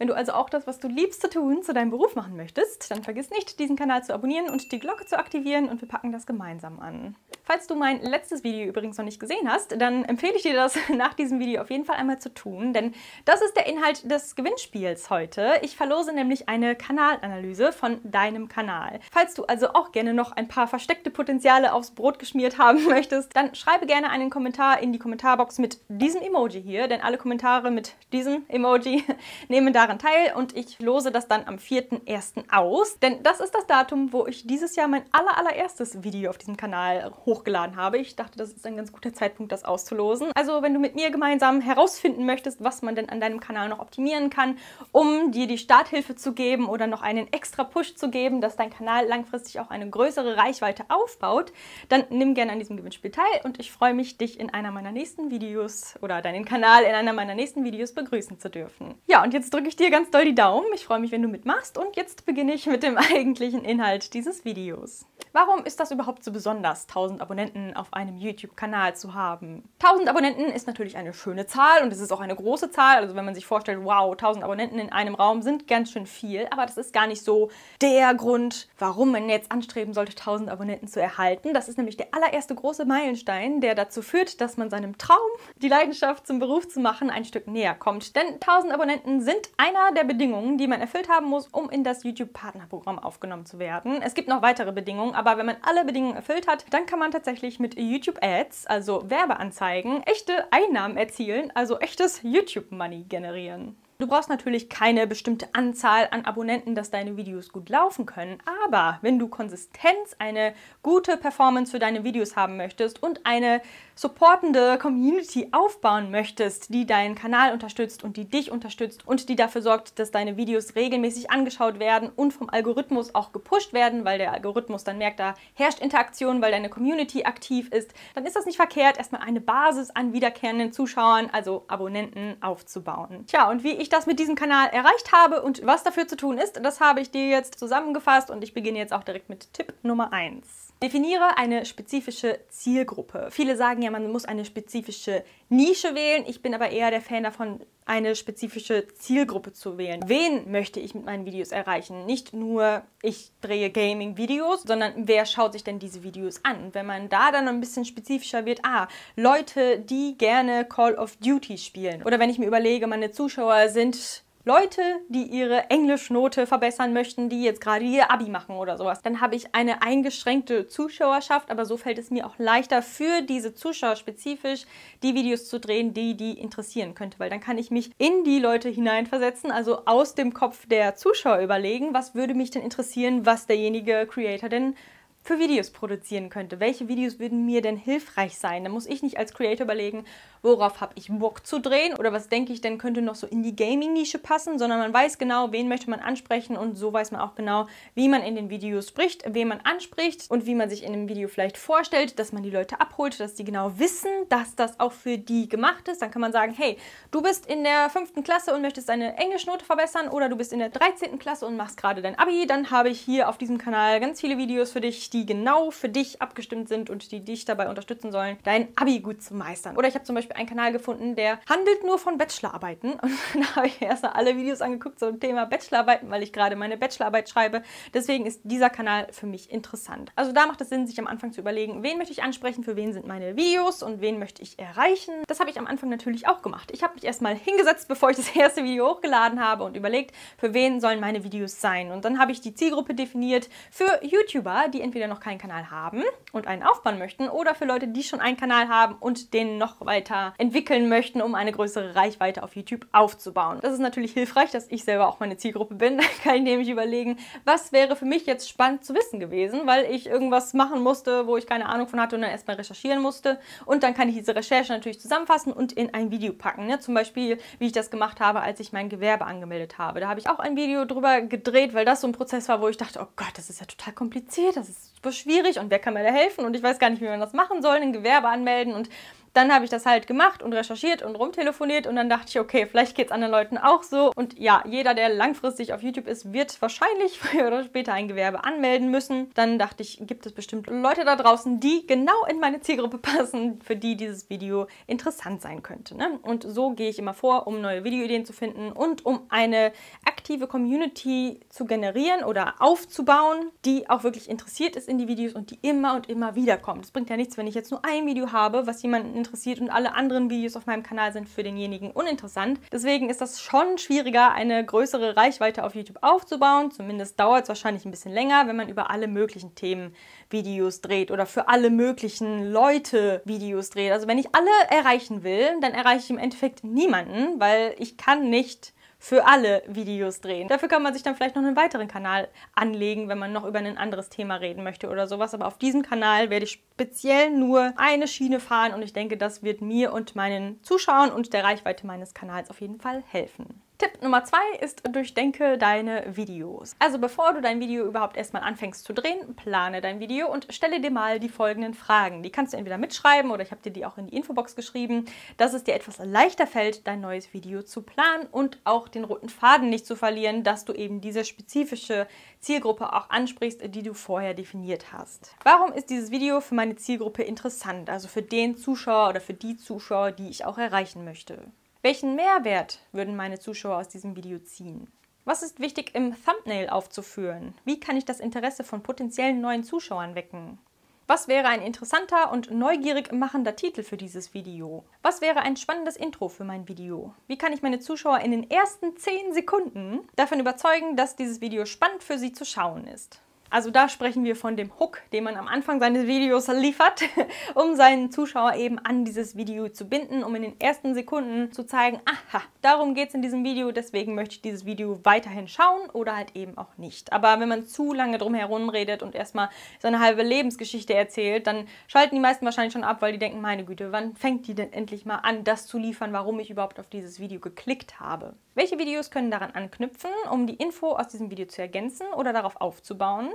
Wenn 0.00 0.08
du 0.08 0.14
also 0.14 0.32
auch 0.32 0.48
das, 0.48 0.66
was 0.66 0.78
du 0.78 0.88
liebst 0.88 1.20
zu 1.20 1.28
tun, 1.28 1.62
zu 1.62 1.74
deinem 1.74 1.90
Beruf 1.90 2.16
machen 2.16 2.34
möchtest, 2.34 2.90
dann 2.90 3.04
vergiss 3.04 3.28
nicht, 3.28 3.58
diesen 3.58 3.76
Kanal 3.76 4.02
zu 4.02 4.14
abonnieren 4.14 4.48
und 4.48 4.72
die 4.72 4.78
Glocke 4.78 5.04
zu 5.04 5.18
aktivieren 5.18 5.68
und 5.68 5.82
wir 5.82 5.88
packen 5.88 6.10
das 6.10 6.24
gemeinsam 6.24 6.80
an. 6.80 7.16
Falls 7.44 7.66
du 7.66 7.74
mein 7.74 8.00
letztes 8.00 8.42
Video 8.42 8.66
übrigens 8.66 8.96
noch 8.96 9.04
nicht 9.04 9.20
gesehen 9.20 9.50
hast, 9.50 9.78
dann 9.78 10.04
empfehle 10.06 10.36
ich 10.36 10.42
dir 10.42 10.54
das 10.54 10.78
nach 10.88 11.12
diesem 11.12 11.38
Video 11.38 11.60
auf 11.60 11.70
jeden 11.70 11.84
Fall 11.84 11.96
einmal 11.96 12.18
zu 12.18 12.32
tun, 12.32 12.72
denn 12.72 12.94
das 13.26 13.42
ist 13.42 13.56
der 13.56 13.66
Inhalt 13.66 14.10
des 14.10 14.36
Gewinnspiels 14.36 15.10
heute. 15.10 15.54
Ich 15.60 15.76
verlose 15.76 16.14
nämlich 16.14 16.48
eine 16.48 16.76
Kanalanalyse 16.76 17.72
von 17.72 17.98
deinem 18.02 18.48
Kanal. 18.48 19.00
Falls 19.12 19.34
du 19.34 19.44
also 19.44 19.74
auch 19.74 19.92
gerne 19.92 20.14
noch 20.14 20.32
ein 20.32 20.48
paar 20.48 20.66
versteckte 20.66 21.10
Potenziale 21.10 21.74
aufs 21.74 21.90
Brot 21.90 22.18
geschmiert 22.18 22.56
haben 22.56 22.84
möchtest, 22.88 23.36
dann 23.36 23.54
schreibe 23.54 23.84
gerne 23.84 24.08
einen 24.08 24.30
Kommentar 24.30 24.82
in 24.82 24.94
die 24.94 24.98
Kommentarbox 24.98 25.58
mit 25.58 25.78
diesem 25.88 26.22
Emoji 26.22 26.62
hier, 26.62 26.88
denn 26.88 27.02
alle 27.02 27.18
Kommentare 27.18 27.70
mit 27.70 27.96
diesem 28.12 28.44
Emoji 28.48 29.04
nehmen 29.48 29.59
daran 29.66 29.98
teil 29.98 30.34
und 30.36 30.56
ich 30.56 30.78
lose 30.78 31.10
das 31.10 31.26
dann 31.26 31.46
am 31.46 31.56
4.1. 31.56 32.52
aus, 32.52 32.98
denn 33.00 33.22
das 33.22 33.40
ist 33.40 33.54
das 33.54 33.66
Datum, 33.66 34.12
wo 34.12 34.26
ich 34.26 34.46
dieses 34.46 34.76
Jahr 34.76 34.88
mein 34.88 35.02
aller, 35.12 35.36
allererstes 35.36 36.02
Video 36.02 36.30
auf 36.30 36.38
diesem 36.38 36.56
Kanal 36.56 37.12
hoch 37.26 37.40
hochgeladen 37.40 37.76
habe. 37.76 37.98
Ich 37.98 38.16
dachte, 38.16 38.36
das 38.38 38.50
ist 38.50 38.66
ein 38.66 38.76
ganz 38.76 38.92
guter 38.92 39.12
Zeitpunkt, 39.12 39.52
das 39.52 39.64
auszulosen. 39.64 40.30
Also 40.34 40.62
wenn 40.62 40.74
du 40.74 40.80
mit 40.80 40.94
mir 40.94 41.10
gemeinsam 41.10 41.60
herausfinden 41.60 42.26
möchtest, 42.26 42.62
was 42.62 42.82
man 42.82 42.94
denn 42.94 43.08
an 43.08 43.20
deinem 43.20 43.40
Kanal 43.40 43.68
noch 43.68 43.78
optimieren 43.78 44.30
kann, 44.30 44.58
um 44.92 45.32
dir 45.32 45.46
die 45.46 45.58
Starthilfe 45.58 46.16
zu 46.16 46.32
geben 46.32 46.68
oder 46.68 46.86
noch 46.86 47.02
einen 47.02 47.32
extra 47.32 47.64
Push 47.64 47.94
zu 47.96 48.10
geben, 48.10 48.40
dass 48.40 48.56
dein 48.56 48.70
Kanal 48.70 49.06
langfristig 49.06 49.60
auch 49.60 49.70
eine 49.70 49.88
größere 49.88 50.36
Reichweite 50.36 50.84
aufbaut, 50.88 51.52
dann 51.88 52.04
nimm 52.10 52.34
gerne 52.34 52.52
an 52.52 52.58
diesem 52.58 52.76
Gewinnspiel 52.76 53.10
teil 53.10 53.40
und 53.44 53.58
ich 53.58 53.72
freue 53.72 53.94
mich, 53.94 54.18
dich 54.18 54.38
in 54.38 54.50
einer 54.50 54.70
meiner 54.70 54.92
nächsten 54.92 55.30
Videos 55.30 55.94
oder 56.02 56.20
deinen 56.20 56.44
Kanal 56.44 56.82
in 56.82 56.94
einer 56.94 57.12
meiner 57.12 57.34
nächsten 57.34 57.64
Videos 57.64 57.92
begrüßen 57.94 58.38
zu 58.38 58.50
dürfen. 58.50 58.94
Ja, 59.06 59.22
und 59.22 59.32
jetzt 59.32 59.49
drücke 59.50 59.68
ich 59.68 59.76
dir 59.76 59.90
ganz 59.90 60.10
doll 60.10 60.24
die 60.24 60.34
Daumen. 60.34 60.66
Ich 60.74 60.84
freue 60.84 61.00
mich, 61.00 61.12
wenn 61.12 61.22
du 61.22 61.28
mitmachst 61.28 61.76
und 61.76 61.96
jetzt 61.96 62.24
beginne 62.24 62.54
ich 62.54 62.66
mit 62.66 62.82
dem 62.82 62.96
eigentlichen 62.98 63.64
Inhalt 63.64 64.14
dieses 64.14 64.44
Videos. 64.44 65.06
Warum 65.32 65.64
ist 65.64 65.78
das 65.78 65.92
überhaupt 65.92 66.24
so 66.24 66.32
besonders, 66.32 66.88
1000 66.88 67.20
Abonnenten 67.20 67.76
auf 67.76 67.92
einem 67.94 68.16
YouTube-Kanal 68.16 68.96
zu 68.96 69.14
haben? 69.14 69.62
1000 69.80 70.08
Abonnenten 70.08 70.46
ist 70.46 70.66
natürlich 70.66 70.96
eine 70.96 71.14
schöne 71.14 71.46
Zahl 71.46 71.84
und 71.84 71.92
es 71.92 72.00
ist 72.00 72.12
auch 72.12 72.18
eine 72.18 72.34
große 72.34 72.72
Zahl. 72.72 72.96
Also 72.96 73.14
wenn 73.14 73.24
man 73.24 73.36
sich 73.36 73.46
vorstellt, 73.46 73.78
wow, 73.84 74.10
1000 74.10 74.44
Abonnenten 74.44 74.80
in 74.80 74.90
einem 74.90 75.14
Raum 75.14 75.42
sind 75.42 75.68
ganz 75.68 75.92
schön 75.92 76.06
viel, 76.06 76.48
aber 76.50 76.66
das 76.66 76.76
ist 76.76 76.92
gar 76.92 77.06
nicht 77.06 77.22
so 77.22 77.48
der 77.80 78.12
Grund, 78.14 78.68
warum 78.80 79.12
man 79.12 79.28
jetzt 79.28 79.52
anstreben 79.52 79.94
sollte, 79.94 80.12
1000 80.12 80.50
Abonnenten 80.50 80.88
zu 80.88 81.00
erhalten. 81.00 81.54
Das 81.54 81.68
ist 81.68 81.78
nämlich 81.78 81.96
der 81.96 82.08
allererste 82.10 82.56
große 82.56 82.84
Meilenstein, 82.84 83.60
der 83.60 83.76
dazu 83.76 84.02
führt, 84.02 84.40
dass 84.40 84.56
man 84.56 84.68
seinem 84.68 84.98
Traum, 84.98 85.18
die 85.62 85.68
Leidenschaft 85.68 86.26
zum 86.26 86.40
Beruf 86.40 86.66
zu 86.66 86.80
machen, 86.80 87.08
ein 87.08 87.24
Stück 87.24 87.46
näher 87.46 87.76
kommt. 87.76 88.16
Denn 88.16 88.26
1000 88.34 88.72
Abonnenten 88.72 89.20
sind 89.20 89.48
einer 89.58 89.92
der 89.94 90.02
Bedingungen, 90.02 90.58
die 90.58 90.66
man 90.66 90.80
erfüllt 90.80 91.08
haben 91.08 91.26
muss, 91.26 91.46
um 91.46 91.70
in 91.70 91.84
das 91.84 92.02
YouTube-Partnerprogramm 92.02 92.98
aufgenommen 92.98 93.46
zu 93.46 93.60
werden. 93.60 94.02
Es 94.02 94.14
gibt 94.14 94.26
noch 94.26 94.42
weitere 94.42 94.72
Bedingungen, 94.72 95.14
aber 95.20 95.36
wenn 95.36 95.44
man 95.44 95.58
alle 95.60 95.84
Bedingungen 95.84 96.16
erfüllt 96.16 96.48
hat, 96.48 96.64
dann 96.70 96.86
kann 96.86 96.98
man 96.98 97.10
tatsächlich 97.10 97.60
mit 97.60 97.78
YouTube 97.78 98.18
Ads, 98.22 98.66
also 98.66 99.02
Werbeanzeigen, 99.10 100.02
echte 100.04 100.50
Einnahmen 100.50 100.96
erzielen, 100.96 101.52
also 101.54 101.78
echtes 101.78 102.22
YouTube 102.22 102.72
Money 102.72 103.04
generieren. 103.06 103.76
Du 104.00 104.06
brauchst 104.06 104.30
natürlich 104.30 104.70
keine 104.70 105.06
bestimmte 105.06 105.46
Anzahl 105.52 106.08
an 106.10 106.24
Abonnenten, 106.24 106.74
dass 106.74 106.90
deine 106.90 107.18
Videos 107.18 107.52
gut 107.52 107.68
laufen 107.68 108.06
können, 108.06 108.38
aber 108.64 108.98
wenn 109.02 109.18
du 109.18 109.28
Konsistenz, 109.28 110.16
eine 110.18 110.54
gute 110.82 111.18
Performance 111.18 111.70
für 111.70 111.78
deine 111.78 112.02
Videos 112.02 112.34
haben 112.34 112.56
möchtest 112.56 113.02
und 113.02 113.26
eine 113.26 113.60
supportende 113.94 114.78
Community 114.78 115.48
aufbauen 115.52 116.10
möchtest, 116.10 116.72
die 116.72 116.86
deinen 116.86 117.14
Kanal 117.14 117.52
unterstützt 117.52 118.02
und 118.02 118.16
die 118.16 118.24
dich 118.24 118.50
unterstützt 118.50 119.06
und 119.06 119.28
die 119.28 119.36
dafür 119.36 119.60
sorgt, 119.60 119.98
dass 119.98 120.10
deine 120.10 120.38
Videos 120.38 120.74
regelmäßig 120.74 121.30
angeschaut 121.30 121.78
werden 121.78 122.08
und 122.16 122.32
vom 122.32 122.48
Algorithmus 122.48 123.14
auch 123.14 123.32
gepusht 123.32 123.74
werden, 123.74 124.06
weil 124.06 124.16
der 124.16 124.32
Algorithmus 124.32 124.82
dann 124.82 124.96
merkt, 124.96 125.20
da 125.20 125.34
herrscht 125.52 125.80
Interaktion, 125.80 126.40
weil 126.40 126.52
deine 126.52 126.70
Community 126.70 127.24
aktiv 127.24 127.70
ist, 127.70 127.92
dann 128.14 128.24
ist 128.24 128.34
das 128.34 128.46
nicht 128.46 128.56
verkehrt, 128.56 128.96
erstmal 128.96 129.20
eine 129.20 129.42
Basis 129.42 129.90
an 129.90 130.14
wiederkehrenden 130.14 130.72
Zuschauern, 130.72 131.28
also 131.30 131.66
Abonnenten, 131.68 132.38
aufzubauen. 132.40 133.26
Tja, 133.26 133.50
und 133.50 133.62
wie 133.64 133.72
ich 133.72 133.89
das 133.92 134.06
mit 134.06 134.18
diesem 134.18 134.34
Kanal 134.34 134.68
erreicht 134.68 135.12
habe 135.12 135.42
und 135.42 135.64
was 135.66 135.82
dafür 135.82 136.08
zu 136.08 136.16
tun 136.16 136.38
ist, 136.38 136.58
das 136.62 136.80
habe 136.80 137.00
ich 137.00 137.10
dir 137.10 137.28
jetzt 137.28 137.58
zusammengefasst 137.58 138.30
und 138.30 138.42
ich 138.42 138.54
beginne 138.54 138.78
jetzt 138.78 138.92
auch 138.92 139.04
direkt 139.04 139.28
mit 139.28 139.52
Tipp 139.52 139.74
Nummer 139.82 140.12
1. 140.12 140.69
Definiere 140.82 141.36
eine 141.36 141.66
spezifische 141.66 142.40
Zielgruppe. 142.48 143.28
Viele 143.30 143.54
sagen 143.54 143.82
ja, 143.82 143.90
man 143.90 144.10
muss 144.10 144.24
eine 144.24 144.46
spezifische 144.46 145.22
Nische 145.50 145.94
wählen. 145.94 146.24
Ich 146.26 146.40
bin 146.40 146.54
aber 146.54 146.70
eher 146.70 146.90
der 146.90 147.02
Fan 147.02 147.22
davon, 147.22 147.60
eine 147.84 148.16
spezifische 148.16 148.86
Zielgruppe 148.94 149.52
zu 149.52 149.76
wählen. 149.76 150.00
Wen 150.06 150.50
möchte 150.50 150.80
ich 150.80 150.94
mit 150.94 151.04
meinen 151.04 151.26
Videos 151.26 151.52
erreichen? 151.52 152.06
Nicht 152.06 152.32
nur, 152.32 152.82
ich 153.02 153.30
drehe 153.42 153.68
Gaming-Videos, 153.68 154.62
sondern 154.62 154.92
wer 154.96 155.26
schaut 155.26 155.52
sich 155.52 155.64
denn 155.64 155.80
diese 155.80 156.02
Videos 156.02 156.44
an? 156.44 156.64
Und 156.64 156.74
wenn 156.74 156.86
man 156.86 157.10
da 157.10 157.30
dann 157.30 157.48
ein 157.48 157.60
bisschen 157.60 157.84
spezifischer 157.84 158.46
wird, 158.46 158.60
ah, 158.62 158.88
Leute, 159.16 159.80
die 159.80 160.16
gerne 160.16 160.64
Call 160.64 160.94
of 160.94 161.16
Duty 161.16 161.58
spielen. 161.58 162.04
Oder 162.04 162.18
wenn 162.18 162.30
ich 162.30 162.38
mir 162.38 162.46
überlege, 162.46 162.86
meine 162.86 163.10
Zuschauer 163.10 163.68
sind 163.68 164.22
Leute, 164.46 164.80
die 165.10 165.24
ihre 165.24 165.68
Englischnote 165.68 166.46
verbessern 166.46 166.94
möchten, 166.94 167.28
die 167.28 167.42
jetzt 167.42 167.60
gerade 167.60 167.84
ihr 167.84 168.10
Abi 168.10 168.30
machen 168.30 168.56
oder 168.56 168.78
sowas. 168.78 169.02
Dann 169.02 169.20
habe 169.20 169.36
ich 169.36 169.54
eine 169.54 169.82
eingeschränkte 169.82 170.66
Zuschauerschaft, 170.66 171.50
aber 171.50 171.66
so 171.66 171.76
fällt 171.76 171.98
es 171.98 172.10
mir 172.10 172.26
auch 172.26 172.38
leichter 172.38 172.80
für 172.80 173.20
diese 173.20 173.52
Zuschauer 173.52 173.96
spezifisch 173.96 174.64
die 175.02 175.14
Videos 175.14 175.46
zu 175.46 175.60
drehen, 175.60 175.92
die 175.92 176.16
die 176.16 176.40
interessieren 176.40 176.94
könnte, 176.94 177.18
weil 177.18 177.28
dann 177.28 177.40
kann 177.40 177.58
ich 177.58 177.70
mich 177.70 177.90
in 177.98 178.24
die 178.24 178.38
Leute 178.38 178.70
hineinversetzen, 178.70 179.50
also 179.50 179.84
aus 179.84 180.14
dem 180.14 180.32
Kopf 180.32 180.64
der 180.66 180.96
Zuschauer 180.96 181.40
überlegen, 181.40 181.92
was 181.92 182.14
würde 182.14 182.32
mich 182.32 182.50
denn 182.50 182.62
interessieren, 182.62 183.26
was 183.26 183.46
derjenige 183.46 184.06
Creator 184.06 184.48
denn 184.48 184.74
für 185.22 185.38
Videos 185.38 185.70
produzieren 185.70 186.30
könnte. 186.30 186.60
Welche 186.60 186.88
Videos 186.88 187.18
würden 187.18 187.44
mir 187.44 187.60
denn 187.62 187.76
hilfreich 187.76 188.38
sein? 188.38 188.64
Da 188.64 188.70
muss 188.70 188.86
ich 188.86 189.02
nicht 189.02 189.18
als 189.18 189.34
Creator 189.34 189.64
überlegen, 189.64 190.04
worauf 190.42 190.80
habe 190.80 190.92
ich 190.96 191.08
Bock 191.10 191.46
zu 191.46 191.60
drehen 191.60 191.94
oder 191.94 192.12
was 192.12 192.28
denke 192.28 192.52
ich 192.52 192.60
denn 192.60 192.78
könnte 192.78 193.02
noch 193.02 193.14
so 193.14 193.26
in 193.26 193.42
die 193.42 193.54
Gaming-Nische 193.54 194.18
passen, 194.18 194.58
sondern 194.58 194.78
man 194.78 194.94
weiß 194.94 195.18
genau, 195.18 195.52
wen 195.52 195.68
möchte 195.68 195.90
man 195.90 196.00
ansprechen 196.00 196.56
und 196.56 196.76
so 196.76 196.92
weiß 196.92 197.10
man 197.10 197.20
auch 197.20 197.34
genau, 197.34 197.66
wie 197.94 198.08
man 198.08 198.22
in 198.22 198.36
den 198.36 198.48
Videos 198.48 198.88
spricht, 198.88 199.22
wen 199.26 199.48
man 199.48 199.60
anspricht 199.60 200.30
und 200.30 200.46
wie 200.46 200.54
man 200.54 200.70
sich 200.70 200.82
in 200.82 200.92
dem 200.92 201.08
Video 201.08 201.28
vielleicht 201.28 201.58
vorstellt, 201.58 202.18
dass 202.18 202.32
man 202.32 202.42
die 202.42 202.50
Leute 202.50 202.80
abholt, 202.80 203.20
dass 203.20 203.34
die 203.34 203.44
genau 203.44 203.78
wissen, 203.78 204.10
dass 204.28 204.56
das 204.56 204.80
auch 204.80 204.92
für 204.92 205.18
die 205.18 205.48
gemacht 205.48 205.88
ist. 205.88 206.00
Dann 206.00 206.10
kann 206.10 206.22
man 206.22 206.32
sagen, 206.32 206.54
hey, 206.56 206.78
du 207.10 207.20
bist 207.22 207.46
in 207.46 207.64
der 207.64 207.90
fünften 207.90 208.24
Klasse 208.24 208.54
und 208.54 208.62
möchtest 208.62 208.88
deine 208.88 209.18
Englischnote 209.18 209.64
verbessern 209.64 210.08
oder 210.08 210.28
du 210.28 210.36
bist 210.36 210.52
in 210.52 210.58
der 210.58 210.70
13. 210.70 211.18
Klasse 211.18 211.46
und 211.46 211.56
machst 211.56 211.76
gerade 211.76 212.00
dein 212.00 212.18
Abi, 212.18 212.46
dann 212.46 212.70
habe 212.70 212.88
ich 212.88 213.00
hier 213.00 213.28
auf 213.28 213.36
diesem 213.36 213.58
Kanal 213.58 214.00
ganz 214.00 214.20
viele 214.20 214.38
Videos 214.38 214.72
für 214.72 214.80
dich, 214.80 215.10
die 215.10 215.19
die 215.20 215.26
genau 215.26 215.70
für 215.70 215.90
dich 215.90 216.22
abgestimmt 216.22 216.68
sind 216.68 216.88
und 216.88 217.12
die 217.12 217.20
dich 217.20 217.44
dabei 217.44 217.68
unterstützen 217.68 218.10
sollen, 218.10 218.38
dein 218.42 218.68
Abi 218.76 219.00
gut 219.00 219.22
zu 219.22 219.34
meistern. 219.34 219.76
Oder 219.76 219.88
ich 219.88 219.94
habe 219.94 220.04
zum 220.04 220.14
Beispiel 220.14 220.36
einen 220.36 220.48
Kanal 220.48 220.72
gefunden, 220.72 221.14
der 221.14 221.38
handelt 221.48 221.84
nur 221.84 221.98
von 221.98 222.16
Bachelorarbeiten. 222.16 222.92
Und 222.92 223.12
dann 223.34 223.56
habe 223.56 223.66
ich 223.66 223.82
erst 223.82 224.04
alle 224.04 224.36
Videos 224.36 224.62
angeguckt 224.62 224.98
zum 224.98 225.20
Thema 225.20 225.44
Bachelorarbeiten, 225.44 226.10
weil 226.10 226.22
ich 226.22 226.32
gerade 226.32 226.56
meine 226.56 226.78
Bachelorarbeit 226.78 227.28
schreibe. 227.28 227.62
Deswegen 227.92 228.24
ist 228.24 228.40
dieser 228.44 228.70
Kanal 228.70 229.08
für 229.12 229.26
mich 229.26 229.50
interessant. 229.50 230.10
Also 230.16 230.32
da 230.32 230.46
macht 230.46 230.60
es 230.62 230.70
Sinn, 230.70 230.86
sich 230.86 230.98
am 230.98 231.06
Anfang 231.06 231.32
zu 231.32 231.40
überlegen, 231.40 231.82
wen 231.82 231.98
möchte 231.98 232.12
ich 232.12 232.22
ansprechen, 232.22 232.64
für 232.64 232.76
wen 232.76 232.94
sind 232.94 233.06
meine 233.06 233.36
Videos 233.36 233.82
und 233.82 234.00
wen 234.00 234.18
möchte 234.18 234.42
ich 234.42 234.58
erreichen. 234.58 235.12
Das 235.26 235.38
habe 235.38 235.50
ich 235.50 235.58
am 235.58 235.66
Anfang 235.66 235.90
natürlich 235.90 236.28
auch 236.28 236.40
gemacht. 236.40 236.70
Ich 236.72 236.82
habe 236.82 236.94
mich 236.94 237.04
erstmal 237.04 237.34
hingesetzt, 237.36 237.88
bevor 237.88 238.10
ich 238.10 238.16
das 238.16 238.34
erste 238.34 238.64
Video 238.64 238.88
hochgeladen 238.88 239.44
habe 239.44 239.64
und 239.64 239.76
überlegt, 239.76 240.14
für 240.38 240.54
wen 240.54 240.80
sollen 240.80 241.00
meine 241.00 241.24
Videos 241.24 241.60
sein. 241.60 241.92
Und 241.92 242.06
dann 242.06 242.18
habe 242.18 242.32
ich 242.32 242.40
die 242.40 242.54
Zielgruppe 242.54 242.94
definiert 242.94 243.50
für 243.70 244.00
YouTuber, 244.02 244.68
die 244.72 244.80
entweder 244.80 244.99
noch 245.08 245.20
keinen 245.20 245.38
Kanal 245.38 245.70
haben 245.70 246.02
und 246.32 246.46
einen 246.46 246.62
aufbauen 246.62 246.98
möchten 246.98 247.28
oder 247.28 247.54
für 247.54 247.64
Leute, 247.64 247.88
die 247.88 248.02
schon 248.02 248.20
einen 248.20 248.36
Kanal 248.36 248.68
haben 248.68 248.96
und 249.00 249.34
den 249.34 249.58
noch 249.58 249.84
weiter 249.84 250.34
entwickeln 250.38 250.88
möchten, 250.88 251.22
um 251.22 251.34
eine 251.34 251.52
größere 251.52 251.94
Reichweite 251.94 252.42
auf 252.42 252.56
YouTube 252.56 252.86
aufzubauen. 252.92 253.58
Das 253.62 253.72
ist 253.72 253.80
natürlich 253.80 254.12
hilfreich, 254.12 254.50
dass 254.50 254.70
ich 254.70 254.84
selber 254.84 255.08
auch 255.08 255.20
meine 255.20 255.36
Zielgruppe 255.36 255.74
bin. 255.74 256.00
Da 256.10 256.30
kann 256.30 256.36
ich 256.36 256.42
nämlich 256.42 256.68
überlegen, 256.68 257.18
was 257.44 257.72
wäre 257.72 257.96
für 257.96 258.04
mich 258.04 258.26
jetzt 258.26 258.48
spannend 258.48 258.84
zu 258.84 258.94
wissen 258.94 259.20
gewesen, 259.20 259.62
weil 259.66 259.84
ich 259.90 260.06
irgendwas 260.06 260.54
machen 260.54 260.82
musste, 260.82 261.26
wo 261.26 261.36
ich 261.36 261.46
keine 261.46 261.66
Ahnung 261.66 261.88
von 261.88 262.00
hatte 262.00 262.16
und 262.16 262.22
dann 262.22 262.30
erstmal 262.30 262.56
recherchieren 262.56 263.00
musste. 263.00 263.38
Und 263.64 263.82
dann 263.82 263.94
kann 263.94 264.08
ich 264.08 264.16
diese 264.16 264.34
Recherche 264.34 264.72
natürlich 264.72 265.00
zusammenfassen 265.00 265.52
und 265.52 265.72
in 265.72 265.94
ein 265.94 266.10
Video 266.10 266.32
packen. 266.32 266.66
Ne? 266.66 266.80
Zum 266.80 266.94
Beispiel, 266.94 267.38
wie 267.58 267.66
ich 267.66 267.72
das 267.72 267.90
gemacht 267.90 268.20
habe, 268.20 268.40
als 268.40 268.60
ich 268.60 268.72
mein 268.72 268.88
Gewerbe 268.88 269.24
angemeldet 269.24 269.78
habe. 269.78 270.00
Da 270.00 270.08
habe 270.08 270.20
ich 270.20 270.28
auch 270.28 270.38
ein 270.38 270.56
Video 270.56 270.84
drüber 270.84 271.20
gedreht, 271.20 271.74
weil 271.74 271.84
das 271.84 272.00
so 272.00 272.06
ein 272.06 272.12
Prozess 272.12 272.48
war, 272.48 272.60
wo 272.60 272.68
ich 272.68 272.76
dachte, 272.76 273.00
oh 273.02 273.08
Gott, 273.16 273.32
das 273.34 273.50
ist 273.50 273.60
ja 273.60 273.66
total 273.66 273.94
kompliziert, 273.94 274.56
das 274.56 274.68
ist 274.68 274.89
schwierig 275.12 275.58
und 275.58 275.70
wer 275.70 275.78
kann 275.78 275.94
mir 275.94 276.02
da 276.02 276.10
helfen? 276.10 276.44
Und 276.44 276.54
ich 276.54 276.62
weiß 276.62 276.78
gar 276.78 276.90
nicht, 276.90 277.00
wie 277.00 277.06
man 277.08 277.20
das 277.20 277.32
machen 277.32 277.62
soll, 277.62 277.76
ein 277.76 277.92
Gewerbe 277.92 278.28
anmelden 278.28 278.74
und 278.74 278.88
dann 279.32 279.52
habe 279.52 279.64
ich 279.64 279.70
das 279.70 279.86
halt 279.86 280.06
gemacht 280.06 280.42
und 280.42 280.52
recherchiert 280.52 281.02
und 281.02 281.14
rumtelefoniert 281.14 281.86
und 281.86 281.96
dann 281.96 282.08
dachte 282.08 282.26
ich, 282.28 282.40
okay, 282.40 282.66
vielleicht 282.66 282.96
geht 282.96 283.06
es 283.06 283.12
anderen 283.12 283.32
Leuten 283.32 283.58
auch 283.58 283.82
so. 283.82 284.12
Und 284.16 284.38
ja, 284.38 284.62
jeder, 284.66 284.94
der 284.94 285.08
langfristig 285.08 285.72
auf 285.72 285.82
YouTube 285.82 286.08
ist, 286.08 286.32
wird 286.32 286.60
wahrscheinlich 286.60 287.18
früher 287.18 287.46
oder 287.46 287.64
später 287.64 287.92
ein 287.92 288.08
Gewerbe 288.08 288.44
anmelden 288.44 288.90
müssen. 288.90 289.30
Dann 289.34 289.58
dachte 289.58 289.82
ich, 289.82 289.98
gibt 290.06 290.26
es 290.26 290.32
bestimmt 290.32 290.66
Leute 290.66 291.04
da 291.04 291.16
draußen, 291.16 291.60
die 291.60 291.86
genau 291.86 292.24
in 292.28 292.40
meine 292.40 292.60
Zielgruppe 292.60 292.98
passen, 293.10 293.60
für 293.62 293.76
die 293.76 293.96
dieses 293.96 294.30
Video 294.30 294.66
interessant 294.86 295.42
sein 295.42 295.62
könnte. 295.62 295.96
Ne? 295.96 296.18
Und 296.22 296.44
so 296.44 296.70
gehe 296.70 296.90
ich 296.90 296.98
immer 296.98 297.14
vor, 297.14 297.46
um 297.46 297.60
neue 297.60 297.84
Videoideen 297.84 298.24
zu 298.24 298.32
finden 298.32 298.72
und 298.72 299.06
um 299.06 299.20
eine 299.28 299.72
aktive 300.04 300.46
Community 300.46 301.40
zu 301.48 301.64
generieren 301.64 302.24
oder 302.24 302.54
aufzubauen, 302.58 303.50
die 303.64 303.88
auch 303.88 304.02
wirklich 304.02 304.28
interessiert 304.28 304.76
ist 304.76 304.88
in 304.88 304.98
die 304.98 305.08
Videos 305.08 305.34
und 305.34 305.50
die 305.50 305.58
immer 305.62 305.94
und 305.94 306.08
immer 306.08 306.34
wieder 306.34 306.56
kommt. 306.56 306.84
Es 306.84 306.90
bringt 306.90 307.10
ja 307.10 307.16
nichts, 307.16 307.36
wenn 307.36 307.46
ich 307.46 307.54
jetzt 307.54 307.70
nur 307.70 307.84
ein 307.84 308.06
Video 308.06 308.32
habe, 308.32 308.66
was 308.66 308.82
jemanden 308.82 309.19
interessiert 309.20 309.60
und 309.60 309.70
alle 309.70 309.94
anderen 309.94 310.30
Videos 310.30 310.56
auf 310.56 310.66
meinem 310.66 310.82
Kanal 310.82 311.12
sind 311.12 311.28
für 311.28 311.42
denjenigen 311.42 311.90
uninteressant. 311.90 312.60
Deswegen 312.72 313.08
ist 313.08 313.20
das 313.20 313.40
schon 313.40 313.78
schwieriger, 313.78 314.32
eine 314.32 314.64
größere 314.64 315.16
Reichweite 315.16 315.64
auf 315.64 315.74
YouTube 315.74 315.98
aufzubauen. 316.02 316.70
Zumindest 316.70 317.18
dauert 317.18 317.44
es 317.44 317.48
wahrscheinlich 317.48 317.84
ein 317.84 317.90
bisschen 317.90 318.12
länger, 318.12 318.46
wenn 318.46 318.56
man 318.56 318.68
über 318.68 318.90
alle 318.90 319.08
möglichen 319.08 319.54
Themen 319.54 319.94
Videos 320.28 320.80
dreht 320.80 321.10
oder 321.10 321.26
für 321.26 321.48
alle 321.48 321.70
möglichen 321.70 322.50
Leute 322.50 323.22
Videos 323.24 323.70
dreht. 323.70 323.92
Also 323.92 324.08
wenn 324.08 324.18
ich 324.18 324.34
alle 324.34 324.50
erreichen 324.70 325.22
will, 325.22 325.60
dann 325.60 325.72
erreiche 325.72 326.04
ich 326.04 326.10
im 326.10 326.18
Endeffekt 326.18 326.64
niemanden, 326.64 327.38
weil 327.38 327.74
ich 327.78 327.96
kann 327.96 328.30
nicht 328.30 328.72
für 329.00 329.26
alle 329.26 329.62
Videos 329.66 330.20
drehen. 330.20 330.46
Dafür 330.46 330.68
kann 330.68 330.82
man 330.82 330.92
sich 330.92 331.02
dann 331.02 331.16
vielleicht 331.16 331.34
noch 331.34 331.42
einen 331.42 331.56
weiteren 331.56 331.88
Kanal 331.88 332.28
anlegen, 332.54 333.08
wenn 333.08 333.18
man 333.18 333.32
noch 333.32 333.46
über 333.46 333.58
ein 333.58 333.78
anderes 333.78 334.10
Thema 334.10 334.36
reden 334.36 334.62
möchte 334.62 334.90
oder 334.90 335.08
sowas. 335.08 335.32
Aber 335.32 335.46
auf 335.46 335.56
diesem 335.58 335.82
Kanal 335.82 336.28
werde 336.28 336.44
ich 336.44 336.52
speziell 336.52 337.30
nur 337.30 337.72
eine 337.76 338.06
Schiene 338.06 338.40
fahren 338.40 338.74
und 338.74 338.82
ich 338.82 338.92
denke, 338.92 339.16
das 339.16 339.42
wird 339.42 339.62
mir 339.62 339.94
und 339.94 340.14
meinen 340.14 340.62
Zuschauern 340.62 341.10
und 341.10 341.32
der 341.32 341.44
Reichweite 341.44 341.86
meines 341.86 342.12
Kanals 342.12 342.50
auf 342.50 342.60
jeden 342.60 342.78
Fall 342.78 343.02
helfen. 343.08 343.59
Tipp 343.80 344.02
Nummer 344.02 344.24
zwei 344.24 344.58
ist, 344.60 344.82
durchdenke 344.92 345.56
deine 345.56 346.14
Videos. 346.14 346.76
Also 346.78 346.98
bevor 346.98 347.32
du 347.32 347.40
dein 347.40 347.60
Video 347.60 347.86
überhaupt 347.86 348.18
erstmal 348.18 348.42
anfängst 348.42 348.84
zu 348.84 348.92
drehen, 348.92 349.34
plane 349.36 349.80
dein 349.80 350.00
Video 350.00 350.30
und 350.30 350.46
stelle 350.50 350.82
dir 350.82 350.90
mal 350.90 351.18
die 351.18 351.30
folgenden 351.30 351.72
Fragen. 351.72 352.22
Die 352.22 352.28
kannst 352.28 352.52
du 352.52 352.58
entweder 352.58 352.76
mitschreiben 352.76 353.30
oder 353.30 353.42
ich 353.42 353.52
habe 353.52 353.62
dir 353.62 353.70
die 353.72 353.86
auch 353.86 353.96
in 353.96 354.08
die 354.08 354.16
Infobox 354.18 354.54
geschrieben, 354.54 355.06
dass 355.38 355.54
es 355.54 355.64
dir 355.64 355.72
etwas 355.72 355.96
leichter 355.96 356.46
fällt, 356.46 356.86
dein 356.86 357.00
neues 357.00 357.32
Video 357.32 357.62
zu 357.62 357.80
planen 357.80 358.26
und 358.30 358.58
auch 358.64 358.86
den 358.86 359.04
roten 359.04 359.30
Faden 359.30 359.70
nicht 359.70 359.86
zu 359.86 359.96
verlieren, 359.96 360.44
dass 360.44 360.66
du 360.66 360.74
eben 360.74 361.00
diese 361.00 361.24
spezifische 361.24 362.06
Zielgruppe 362.38 362.92
auch 362.92 363.08
ansprichst, 363.08 363.74
die 363.74 363.82
du 363.82 363.94
vorher 363.94 364.34
definiert 364.34 364.92
hast. 364.92 365.34
Warum 365.42 365.72
ist 365.72 365.88
dieses 365.88 366.10
Video 366.10 366.42
für 366.42 366.54
meine 366.54 366.76
Zielgruppe 366.76 367.22
interessant? 367.22 367.88
Also 367.88 368.08
für 368.08 368.20
den 368.20 368.58
Zuschauer 368.58 369.08
oder 369.08 369.22
für 369.22 369.32
die 369.32 369.56
Zuschauer, 369.56 370.12
die 370.12 370.28
ich 370.28 370.44
auch 370.44 370.58
erreichen 370.58 371.06
möchte. 371.06 371.50
Welchen 371.82 372.14
Mehrwert 372.14 372.78
würden 372.92 373.16
meine 373.16 373.38
Zuschauer 373.38 373.78
aus 373.78 373.88
diesem 373.88 374.14
Video 374.14 374.38
ziehen? 374.38 374.92
Was 375.24 375.42
ist 375.42 375.60
wichtig 375.60 375.94
im 375.94 376.14
Thumbnail 376.14 376.68
aufzuführen? 376.68 377.54
Wie 377.64 377.80
kann 377.80 377.96
ich 377.96 378.04
das 378.04 378.20
Interesse 378.20 378.64
von 378.64 378.82
potenziellen 378.82 379.40
neuen 379.40 379.64
Zuschauern 379.64 380.14
wecken? 380.14 380.58
Was 381.06 381.26
wäre 381.26 381.48
ein 381.48 381.62
interessanter 381.62 382.32
und 382.32 382.50
neugierig 382.50 383.12
machender 383.12 383.56
Titel 383.56 383.82
für 383.82 383.96
dieses 383.96 384.34
Video? 384.34 384.84
Was 385.00 385.22
wäre 385.22 385.40
ein 385.40 385.56
spannendes 385.56 385.96
Intro 385.96 386.28
für 386.28 386.44
mein 386.44 386.68
Video? 386.68 387.14
Wie 387.28 387.38
kann 387.38 387.54
ich 387.54 387.62
meine 387.62 387.80
Zuschauer 387.80 388.18
in 388.18 388.32
den 388.32 388.50
ersten 388.50 388.98
10 388.98 389.32
Sekunden 389.32 390.00
davon 390.16 390.38
überzeugen, 390.38 390.96
dass 390.96 391.16
dieses 391.16 391.40
Video 391.40 391.64
spannend 391.64 392.02
für 392.02 392.18
sie 392.18 392.32
zu 392.32 392.44
schauen 392.44 392.86
ist? 392.86 393.22
Also 393.52 393.72
da 393.72 393.88
sprechen 393.88 394.22
wir 394.22 394.36
von 394.36 394.56
dem 394.56 394.70
Hook, 394.78 395.02
den 395.12 395.24
man 395.24 395.36
am 395.36 395.48
Anfang 395.48 395.80
seines 395.80 396.06
Videos 396.06 396.46
liefert, 396.46 397.02
um 397.56 397.74
seinen 397.74 398.12
Zuschauer 398.12 398.54
eben 398.54 398.78
an 398.78 399.04
dieses 399.04 399.36
Video 399.36 399.68
zu 399.68 399.86
binden, 399.86 400.22
um 400.22 400.36
in 400.36 400.42
den 400.42 400.60
ersten 400.60 400.94
Sekunden 400.94 401.50
zu 401.50 401.64
zeigen, 401.64 402.00
aha, 402.04 402.44
darum 402.62 402.94
geht 402.94 403.08
es 403.08 403.14
in 403.14 403.22
diesem 403.22 403.42
Video, 403.42 403.72
deswegen 403.72 404.14
möchte 404.14 404.36
ich 404.36 404.42
dieses 404.42 404.66
Video 404.66 405.00
weiterhin 405.02 405.48
schauen 405.48 405.90
oder 405.90 406.16
halt 406.16 406.36
eben 406.36 406.56
auch 406.58 406.78
nicht. 406.78 407.12
Aber 407.12 407.40
wenn 407.40 407.48
man 407.48 407.66
zu 407.66 407.92
lange 407.92 408.18
drum 408.18 408.34
herum 408.34 408.68
redet 408.68 409.02
und 409.02 409.16
erstmal 409.16 409.50
seine 409.80 409.98
halbe 409.98 410.22
Lebensgeschichte 410.22 410.94
erzählt, 410.94 411.48
dann 411.48 411.66
schalten 411.88 412.14
die 412.14 412.20
meisten 412.20 412.44
wahrscheinlich 412.44 412.72
schon 412.72 412.84
ab, 412.84 413.02
weil 413.02 413.12
die 413.12 413.18
denken, 413.18 413.40
meine 413.40 413.64
Güte, 413.64 413.90
wann 413.90 414.14
fängt 414.14 414.46
die 414.46 414.54
denn 414.54 414.72
endlich 414.72 415.06
mal 415.06 415.16
an, 415.16 415.42
das 415.42 415.66
zu 415.66 415.76
liefern, 415.76 416.12
warum 416.12 416.38
ich 416.38 416.50
überhaupt 416.50 416.78
auf 416.78 416.86
dieses 416.86 417.18
Video 417.18 417.40
geklickt 417.40 417.98
habe. 417.98 418.34
Welche 418.54 418.78
Videos 418.78 419.10
können 419.10 419.30
daran 419.32 419.52
anknüpfen, 419.52 420.10
um 420.30 420.46
die 420.46 420.54
Info 420.54 420.92
aus 420.92 421.08
diesem 421.08 421.30
Video 421.30 421.46
zu 421.46 421.62
ergänzen 421.62 422.06
oder 422.14 422.32
darauf 422.32 422.60
aufzubauen? 422.60 423.30